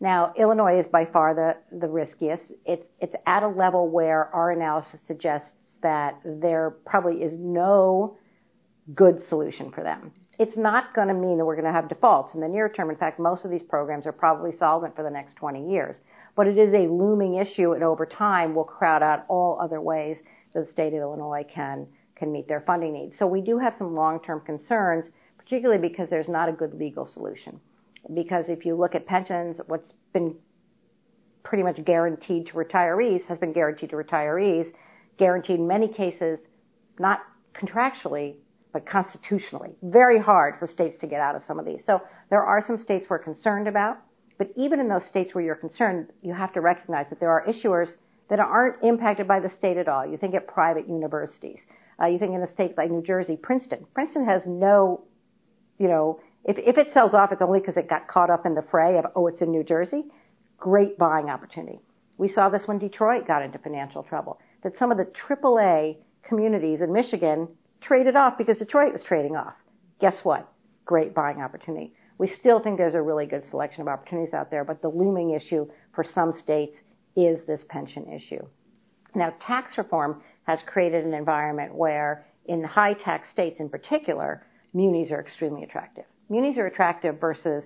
Now, 0.01 0.35
Illinois 0.37 0.81
is 0.81 0.87
by 0.87 1.07
far 1.07 1.35
the, 1.35 1.57
the 1.79 1.89
riskiest. 1.89 2.45
It's, 2.67 2.85
it's 3.01 3.15
at 3.27 3.43
a 3.43 3.49
level 3.49 3.89
where 3.89 4.27
our 4.35 4.51
analysis 4.51 5.01
suggests 5.07 5.49
that 5.83 6.21
there 6.25 6.75
probably 6.85 7.23
is 7.23 7.35
no 7.39 8.19
good 8.95 9.23
solution 9.29 9.71
for 9.71 9.83
them. 9.83 10.13
It's 10.39 10.57
not 10.57 10.95
going 10.95 11.09
to 11.09 11.15
mean 11.15 11.39
that 11.39 11.45
we're 11.45 11.55
going 11.55 11.67
to 11.67 11.73
have 11.73 11.89
defaults 11.89 12.35
in 12.35 12.41
the 12.41 12.49
near 12.49 12.69
term. 12.69 12.91
In 12.91 12.97
fact, 12.97 13.21
most 13.21 13.45
of 13.45 13.51
these 13.51 13.63
programs 13.63 14.05
are 14.05 14.13
probably 14.13 14.57
solvent 14.59 14.97
for 14.97 15.05
the 15.05 15.11
next 15.11 15.37
20 15.37 15.71
years 15.71 15.97
but 16.37 16.47
it 16.47 16.59
is 16.59 16.75
a 16.75 16.89
looming 16.89 17.37
issue 17.37 17.73
and 17.73 17.83
over 17.83 18.07
time 18.07 18.55
will 18.55 18.65
crowd 18.65 19.03
out 19.03 19.25
all 19.29 19.59
other 19.61 19.81
ways 19.81 20.19
that 20.53 20.67
the 20.67 20.73
state 20.73 20.89
of 20.89 21.01
Illinois 21.01 21.45
can, 21.53 21.87
can 22.17 22.33
meet 22.33 22.49
their 22.49 22.63
funding 22.63 22.93
needs. 22.93 23.19
So 23.19 23.27
we 23.27 23.41
do 23.41 23.59
have 23.59 23.75
some 23.79 23.95
long-term 23.95 24.43
concerns, 24.47 25.07
particularly 25.39 25.81
because 25.87 26.09
there's 26.11 26.29
not 26.29 26.49
a 26.49 26.53
good 26.53 26.75
legal 26.75 27.07
solution. 27.07 27.61
Because 28.13 28.47
if 28.49 28.65
you 28.65 28.75
look 28.75 28.95
at 28.95 29.07
pensions, 29.07 29.61
what's 29.67 29.93
been 30.13 30.35
pretty 31.43 31.63
much 31.63 31.83
guaranteed 31.85 32.47
to 32.49 32.53
retirees 32.55 33.25
has 33.27 33.39
been 33.39 33.53
guaranteed 33.53 33.91
to 33.91 33.97
retirees, 33.97 34.73
guaranteed 35.19 35.61
in 35.61 35.67
many 35.67 35.89
cases, 35.89 36.39
not 36.99 37.21
contractually, 37.55 38.35
but 38.73 38.87
constitutionally. 38.87 39.71
Very 39.83 40.19
hard 40.19 40.57
for 40.59 40.67
states 40.67 40.99
to 41.01 41.07
get 41.07 41.21
out 41.21 41.37
of 41.37 41.43
some 41.47 41.59
of 41.59 41.65
these. 41.65 41.81
So 41.87 42.03
there 42.29 42.43
are 42.43 42.63
some 42.67 42.79
states 42.79 43.07
we're 43.09 43.21
concerned 43.21 43.69
about. 43.69 43.99
But 44.39 44.51
even 44.57 44.81
in 44.81 44.89
those 44.89 45.07
states 45.07 45.35
where 45.35 45.45
you're 45.45 45.55
concerned, 45.55 46.09
you 46.23 46.35
have 46.35 46.53
to 46.55 46.61
recognize 46.61 47.07
that 47.11 47.21
there 47.21 47.31
are 47.31 47.47
issuers 47.47 47.89
that 48.31 48.41
aren't 48.41 48.83
impacted 48.83 49.29
by 49.29 49.41
the 49.41 49.51
state 49.51 49.77
at 49.77 49.89
all. 49.89 50.07
You 50.07 50.17
think 50.17 50.35
at 50.35 50.47
private 50.47 50.89
universities. 50.89 51.59
Uh, 52.01 52.07
you 52.07 52.19
think 52.19 52.35
in 52.35 52.43
a 52.43 52.53
state 52.53 52.77
like 52.77 52.91
New 52.91 53.03
Jersey, 53.03 53.37
Princeton. 53.37 53.87
Princeton 53.95 54.27
has 54.27 54.43
no, 54.47 55.03
you 55.79 55.89
know, 55.89 56.21
if, 56.45 56.57
if 56.59 56.77
it 56.79 56.93
sells 56.93 57.15
off, 57.15 57.33
it's 57.33 57.43
only 57.43 57.61
because 57.61 57.77
it 57.77 57.89
got 57.89 58.09
caught 58.09 58.31
up 58.31 58.45
in 58.45 58.55
the 58.55 58.65
fray 58.71 58.99
of, 58.99 59.07
oh, 59.15 59.29
it's 59.29 59.41
in 59.41 59.51
New 59.51 59.63
Jersey. 59.63 60.05
Great 60.59 60.99
buying 60.99 61.31
opportunity. 61.31 61.81
We 62.19 62.29
saw 62.29 62.49
this 62.49 62.63
when 62.67 62.79
Detroit 62.79 63.27
got 63.27 63.43
into 63.43 63.59
financial 63.59 64.03
trouble, 64.03 64.39
that 64.63 64.77
some 64.79 64.91
of 64.91 64.99
the 64.99 65.07
AAA 65.29 65.97
communities 66.27 66.81
in 66.81 66.93
Michigan 66.93 67.49
traded 67.81 68.17
off 68.17 68.39
because 68.39 68.59
Detroit 68.59 68.93
was 68.93 69.03
trading 69.03 69.37
off. 69.37 69.55
Guess 70.01 70.21
what? 70.23 70.49
Great 70.85 71.15
buying 71.15 71.41
opportunity. 71.41 71.93
We 72.19 72.29
still 72.29 72.61
think 72.61 72.79
there's 72.79 72.95
a 72.95 73.03
really 73.03 73.27
good 73.27 73.45
selection 73.51 73.83
of 73.83 73.89
opportunities 73.89 74.35
out 74.35 74.51
there, 74.51 74.65
but 74.65 74.81
the 74.83 74.89
looming 74.89 75.31
issue 75.31 75.67
for 75.95 76.05
some 76.05 76.33
states 76.33 76.77
is 77.17 77.41
this 77.47 77.65
pension 77.69 78.13
issue. 78.13 78.47
Now, 79.15 79.35
tax 79.47 79.79
reform 79.79 80.23
has 80.45 80.61
created 80.67 81.05
an 81.05 81.15
environment 81.15 81.75
where, 81.75 82.27
in 82.47 82.63
high 82.63 82.95
tax 82.95 83.29
states 83.31 83.61
in 83.61 83.69
particular, 83.69 84.47
munis 84.75 85.11
are 85.11 85.21
extremely 85.21 85.63
attractive. 85.63 86.05
Munis 86.29 86.59
are 86.59 86.67
attractive 86.67 87.21
versus 87.21 87.65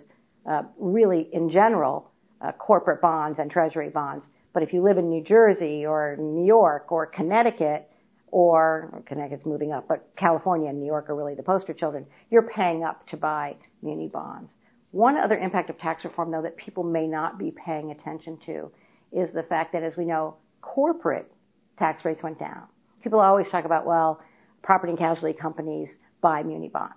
uh, 0.49 0.63
really, 0.79 1.29
in 1.33 1.51
general, 1.51 2.11
uh, 2.41 2.53
corporate 2.53 3.01
bonds 3.01 3.39
and 3.39 3.51
treasury 3.51 3.91
bonds. 3.91 4.25
But 4.53 4.63
if 4.63 4.73
you 4.73 4.83
live 4.83 4.99
in 4.99 5.09
New 5.09 5.23
Jersey 5.23 5.85
or 5.85 6.17
New 6.19 6.47
York 6.47 6.91
or 6.91 7.07
Connecticut, 7.07 7.91
or 8.31 9.03
Connecticut's 9.07 9.47
moving 9.47 9.73
up, 9.73 9.89
but 9.89 10.09
California 10.17 10.69
and 10.69 10.79
New 10.79 10.87
York 10.87 11.09
are 11.09 11.17
really 11.17 11.35
the 11.35 11.43
poster 11.43 11.73
children, 11.73 12.07
you're 12.31 12.43
paying 12.43 12.85
up 12.85 13.07
to 13.09 13.17
buy 13.17 13.57
muni 13.83 14.09
bonds. 14.09 14.53
One 14.91 15.19
other 15.19 15.37
impact 15.37 15.71
of 15.71 15.79
tax 15.79 16.05
reform, 16.05 16.31
though, 16.31 16.43
that 16.43 16.57
people 16.57 16.83
may 16.83 17.07
not 17.07 17.39
be 17.39 17.51
paying 17.51 17.91
attention 17.91 18.39
to 18.47 18.71
is 19.13 19.33
the 19.33 19.43
fact 19.43 19.73
that, 19.73 19.83
as 19.83 19.97
we 19.97 20.05
know, 20.05 20.37
corporate 20.61 21.31
tax 21.79 22.05
rates 22.05 22.23
went 22.23 22.39
down. 22.39 22.65
People 23.03 23.21
always 23.21 23.49
talk 23.51 23.65
about, 23.65 23.87
well, 23.87 24.21
property 24.63 24.91
and 24.91 24.99
casualty 24.99 25.39
companies 25.39 25.89
buy 26.21 26.43
muni 26.43 26.69
bonds. 26.69 26.95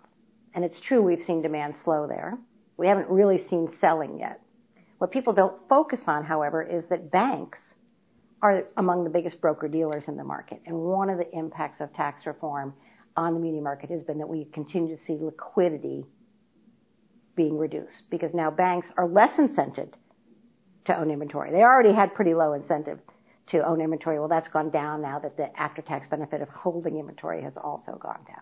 And 0.54 0.66
it's 0.66 0.80
true, 0.88 1.02
we've 1.02 1.24
seen 1.26 1.42
demand 1.42 1.76
slow 1.84 2.08
there. 2.08 2.38
We 2.78 2.88
haven't 2.88 3.10
really 3.10 3.46
seen 3.50 3.74
selling 3.80 4.20
yet. 4.20 4.42
What 4.98 5.12
people 5.12 5.34
don't 5.34 5.58
focus 5.70 6.00
on, 6.08 6.24
however, 6.24 6.62
is 6.62 6.86
that 6.90 7.12
banks 7.12 7.60
are 8.42 8.64
among 8.78 9.04
the 9.04 9.10
biggest 9.10 9.40
broker 9.40 9.68
dealers 9.68 10.06
in 10.08 10.18
the 10.18 10.24
market. 10.24 10.62
And 10.66 10.76
one 10.76 11.10
of 11.10 11.18
the 11.18 11.30
impacts 11.38 11.80
of 11.80 11.94
tax 11.94 12.26
reform 12.26 12.74
on 13.16 13.34
the 13.34 13.40
muni 13.40 13.62
market 13.62 13.90
has 13.92 14.04
been 14.04 14.18
that 14.18 14.28
we 14.28 14.46
continue 14.46 14.96
to 14.96 15.04
see 15.04 15.18
liquidity 15.20 16.06
being 17.36 17.58
reduced 17.58 18.04
because 18.10 18.34
now 18.34 18.52
banks 18.52 18.88
are 18.98 19.08
less 19.08 19.32
incented 19.38 19.94
to 20.86 20.98
own 20.98 21.12
inventory. 21.12 21.52
They 21.52 21.62
already 21.62 21.94
had 21.94 22.14
pretty 22.14 22.34
low 22.34 22.54
incentive 22.54 23.00
to 23.48 23.66
own 23.68 23.82
inventory. 23.82 24.20
Well, 24.20 24.28
that's 24.28 24.48
gone 24.48 24.70
down 24.70 25.02
now 25.02 25.20
that 25.20 25.38
the 25.38 25.48
after-tax 25.60 26.08
benefit 26.10 26.42
of 26.42 26.50
holding 26.50 26.98
inventory 26.98 27.42
has 27.44 27.54
also 27.58 27.98
gone 28.02 28.20
down. 28.28 28.42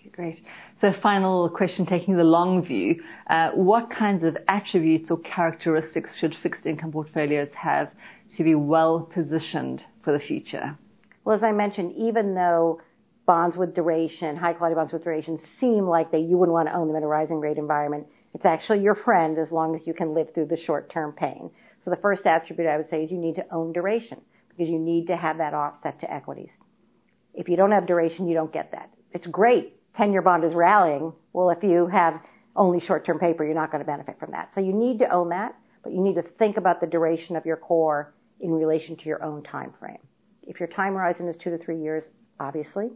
Okay, 0.00 0.10
great. 0.10 0.40
So 0.80 0.92
final 1.02 1.48
question, 1.48 1.86
taking 1.86 2.16
the 2.16 2.24
long 2.24 2.64
view, 2.64 3.02
uh, 3.28 3.50
what 3.52 3.90
kinds 3.90 4.24
of 4.24 4.36
attributes 4.46 5.10
or 5.10 5.18
characteristics 5.20 6.18
should 6.18 6.34
fixed 6.42 6.66
income 6.66 6.92
portfolios 6.92 7.48
have 7.54 7.90
to 8.36 8.44
be 8.44 8.54
well 8.54 9.08
positioned 9.12 9.82
for 10.04 10.12
the 10.12 10.20
future? 10.20 10.76
Well, 11.24 11.36
as 11.36 11.42
I 11.42 11.52
mentioned, 11.52 11.94
even 11.96 12.34
though 12.34 12.80
bonds 13.26 13.56
with 13.56 13.74
duration, 13.74 14.36
high 14.36 14.54
quality 14.54 14.74
bonds 14.74 14.92
with 14.92 15.04
duration 15.04 15.38
seem 15.60 15.86
like 15.86 16.10
they, 16.10 16.20
you 16.20 16.38
wouldn't 16.38 16.54
want 16.54 16.68
to 16.68 16.74
own 16.74 16.88
them 16.88 16.96
in 16.96 17.02
a 17.02 17.06
rising 17.06 17.40
rate 17.40 17.58
environment, 17.58 18.06
it's 18.34 18.44
actually 18.44 18.80
your 18.80 18.94
friend 18.94 19.38
as 19.38 19.50
long 19.50 19.74
as 19.74 19.86
you 19.86 19.94
can 19.94 20.14
live 20.14 20.28
through 20.34 20.46
the 20.46 20.56
short 20.56 20.90
term 20.90 21.12
pain. 21.12 21.50
So 21.84 21.90
the 21.90 21.96
first 21.96 22.26
attribute 22.26 22.68
I 22.68 22.76
would 22.76 22.88
say 22.90 23.04
is 23.04 23.10
you 23.10 23.18
need 23.18 23.36
to 23.36 23.44
own 23.52 23.72
duration 23.72 24.20
because 24.48 24.68
you 24.68 24.78
need 24.78 25.06
to 25.06 25.16
have 25.16 25.38
that 25.38 25.54
offset 25.54 26.00
to 26.00 26.12
equities. 26.12 26.50
If 27.34 27.48
you 27.48 27.56
don't 27.56 27.70
have 27.70 27.86
duration, 27.86 28.28
you 28.28 28.34
don't 28.34 28.52
get 28.52 28.72
that. 28.72 28.90
It's 29.12 29.26
great. 29.26 29.74
10 29.96 30.12
year 30.12 30.22
bond 30.22 30.44
is 30.44 30.54
rallying. 30.54 31.12
Well, 31.32 31.50
if 31.50 31.62
you 31.62 31.86
have 31.86 32.20
only 32.56 32.80
short 32.80 33.06
term 33.06 33.18
paper, 33.18 33.44
you're 33.44 33.54
not 33.54 33.70
going 33.70 33.82
to 33.82 33.86
benefit 33.86 34.18
from 34.18 34.32
that. 34.32 34.50
So 34.54 34.60
you 34.60 34.72
need 34.72 34.98
to 34.98 35.08
own 35.10 35.30
that, 35.30 35.54
but 35.82 35.92
you 35.92 36.00
need 36.00 36.14
to 36.14 36.22
think 36.22 36.56
about 36.56 36.80
the 36.80 36.86
duration 36.86 37.36
of 37.36 37.46
your 37.46 37.56
core 37.56 38.14
in 38.40 38.52
relation 38.52 38.96
to 38.96 39.04
your 39.04 39.22
own 39.22 39.42
time 39.42 39.72
frame. 39.78 39.98
If 40.42 40.60
your 40.60 40.68
time 40.68 40.94
horizon 40.94 41.28
is 41.28 41.36
two 41.36 41.50
to 41.50 41.58
three 41.58 41.80
years, 41.80 42.04
obviously, 42.40 42.90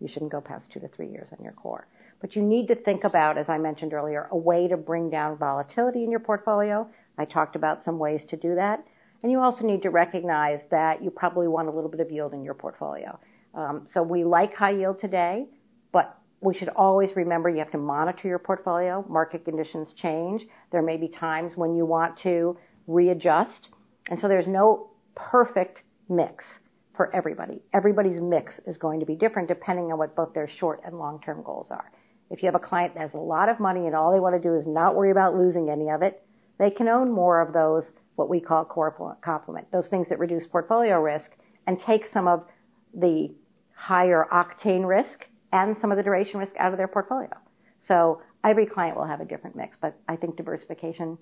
you 0.00 0.08
shouldn't 0.08 0.32
go 0.32 0.40
past 0.40 0.70
two 0.72 0.80
to 0.80 0.88
three 0.88 1.08
years 1.08 1.28
on 1.36 1.42
your 1.42 1.52
core. 1.52 1.86
But 2.20 2.34
you 2.34 2.42
need 2.42 2.68
to 2.68 2.74
think 2.74 3.04
about, 3.04 3.38
as 3.38 3.48
I 3.48 3.58
mentioned 3.58 3.92
earlier, 3.92 4.28
a 4.30 4.36
way 4.36 4.68
to 4.68 4.76
bring 4.76 5.10
down 5.10 5.36
volatility 5.36 6.02
in 6.02 6.10
your 6.10 6.20
portfolio. 6.20 6.88
I 7.18 7.24
talked 7.24 7.56
about 7.56 7.84
some 7.84 7.98
ways 7.98 8.22
to 8.30 8.36
do 8.36 8.54
that. 8.54 8.84
And 9.22 9.32
you 9.32 9.40
also 9.40 9.64
need 9.64 9.82
to 9.82 9.90
recognize 9.90 10.60
that 10.70 11.02
you 11.02 11.10
probably 11.10 11.48
want 11.48 11.68
a 11.68 11.70
little 11.70 11.90
bit 11.90 12.00
of 12.00 12.10
yield 12.10 12.32
in 12.32 12.44
your 12.44 12.54
portfolio. 12.54 13.18
Um, 13.54 13.86
so 13.92 14.02
we 14.02 14.24
like 14.24 14.54
high 14.54 14.72
yield 14.72 15.00
today, 15.00 15.46
but 15.92 16.18
we 16.40 16.54
should 16.54 16.68
always 16.68 17.10
remember 17.16 17.48
you 17.48 17.58
have 17.58 17.72
to 17.72 17.78
monitor 17.78 18.28
your 18.28 18.38
portfolio. 18.38 19.04
Market 19.08 19.44
conditions 19.44 19.94
change. 19.96 20.42
There 20.70 20.82
may 20.82 20.96
be 20.96 21.08
times 21.08 21.52
when 21.56 21.74
you 21.74 21.86
want 21.86 22.18
to 22.22 22.58
readjust. 22.86 23.68
And 24.08 24.20
so 24.20 24.28
there's 24.28 24.46
no 24.46 24.90
perfect 25.14 25.82
mix 26.08 26.44
for 26.96 27.14
everybody. 27.14 27.62
Everybody's 27.74 28.20
mix 28.20 28.60
is 28.66 28.76
going 28.76 29.00
to 29.00 29.06
be 29.06 29.14
different 29.14 29.48
depending 29.48 29.92
on 29.92 29.98
what 29.98 30.14
both 30.14 30.34
their 30.34 30.48
short 30.48 30.80
and 30.84 30.98
long 30.98 31.20
term 31.24 31.42
goals 31.42 31.68
are. 31.70 31.90
If 32.30 32.42
you 32.42 32.46
have 32.46 32.54
a 32.54 32.64
client 32.64 32.94
that 32.94 33.00
has 33.00 33.14
a 33.14 33.18
lot 33.18 33.48
of 33.48 33.60
money 33.60 33.86
and 33.86 33.94
all 33.94 34.12
they 34.12 34.20
want 34.20 34.40
to 34.40 34.48
do 34.48 34.54
is 34.56 34.66
not 34.66 34.94
worry 34.94 35.10
about 35.10 35.36
losing 35.36 35.70
any 35.70 35.90
of 35.90 36.02
it, 36.02 36.22
they 36.58 36.70
can 36.70 36.88
own 36.88 37.10
more 37.10 37.40
of 37.40 37.52
those, 37.52 37.84
what 38.16 38.28
we 38.28 38.40
call 38.40 38.64
core 38.64 39.16
complement, 39.22 39.70
those 39.70 39.88
things 39.88 40.08
that 40.08 40.18
reduce 40.18 40.46
portfolio 40.46 41.00
risk 41.00 41.30
and 41.66 41.78
take 41.86 42.04
some 42.12 42.26
of 42.26 42.44
the 42.94 43.34
higher 43.74 44.26
octane 44.32 44.86
risk 44.86 45.26
and 45.52 45.76
some 45.80 45.92
of 45.92 45.96
the 45.96 46.02
duration 46.02 46.40
risk 46.40 46.52
out 46.58 46.72
of 46.72 46.78
their 46.78 46.88
portfolio. 46.88 47.30
So 47.86 48.22
every 48.42 48.66
client 48.66 48.96
will 48.96 49.06
have 49.06 49.20
a 49.20 49.24
different 49.24 49.54
mix, 49.54 49.76
but 49.80 49.96
I 50.08 50.16
think 50.16 50.36
diversification, 50.36 51.18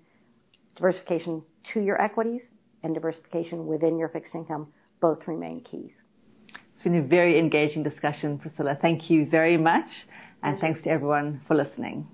diversification 0.77 1.43
to 1.73 1.81
your 1.81 2.01
equities 2.01 2.43
and 2.83 2.95
diversification 2.95 3.67
within 3.67 3.99
your 3.99 4.09
fixed 4.09 4.35
income 4.35 4.69
both 5.01 5.27
remain 5.27 5.61
keys. 5.61 5.91
It's 6.75 6.83
been 6.83 6.97
a 6.97 7.03
very 7.03 7.39
engaging 7.39 7.83
discussion, 7.83 8.39
Priscilla. 8.39 8.79
Thank 8.81 9.11
you 9.11 9.29
very 9.29 9.57
much, 9.57 9.89
and 10.45 10.61
thanks 10.61 10.83
to 10.83 10.91
everyone 10.91 11.41
for 11.49 11.55
listening. 11.55 12.07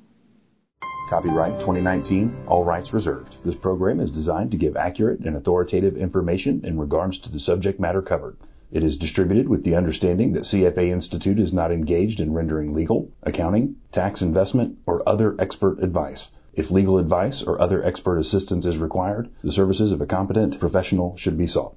Copyright 1.11 1.59
2019, 1.59 2.45
all 2.47 2.65
rights 2.65 2.93
reserved. 2.93 3.35
This 3.45 3.57
program 3.57 3.99
is 3.99 4.13
designed 4.13 4.53
to 4.53 4.57
give 4.57 4.77
accurate 4.77 5.19
and 5.21 5.37
authoritative 5.37 5.97
information 5.97 6.65
in 6.65 6.79
regards 6.79 7.19
to 7.21 7.29
the 7.29 7.41
subject 7.41 7.81
matter 7.81 8.01
covered. 8.01 8.37
It 8.71 8.85
is 8.85 8.97
distributed 8.97 9.49
with 9.49 9.65
the 9.65 9.75
understanding 9.75 10.33
that 10.35 10.45
CFA 10.45 10.93
Institute 10.93 11.41
is 11.41 11.53
not 11.53 11.73
engaged 11.73 12.21
in 12.21 12.33
rendering 12.33 12.73
legal, 12.73 13.11
accounting, 13.25 13.75
tax 13.93 14.23
investment, 14.23 14.79
or 14.87 15.07
other 15.09 15.35
expert 15.41 15.83
advice. 15.83 16.29
If 16.55 16.71
legal 16.71 16.99
advice 16.99 17.43
or 17.45 17.61
other 17.61 17.85
expert 17.85 18.19
assistance 18.19 18.65
is 18.65 18.77
required, 18.77 19.29
the 19.43 19.51
services 19.51 19.91
of 19.91 20.01
a 20.01 20.07
competent 20.07 20.61
professional 20.61 21.17
should 21.19 21.37
be 21.37 21.49
sought. 21.49 21.75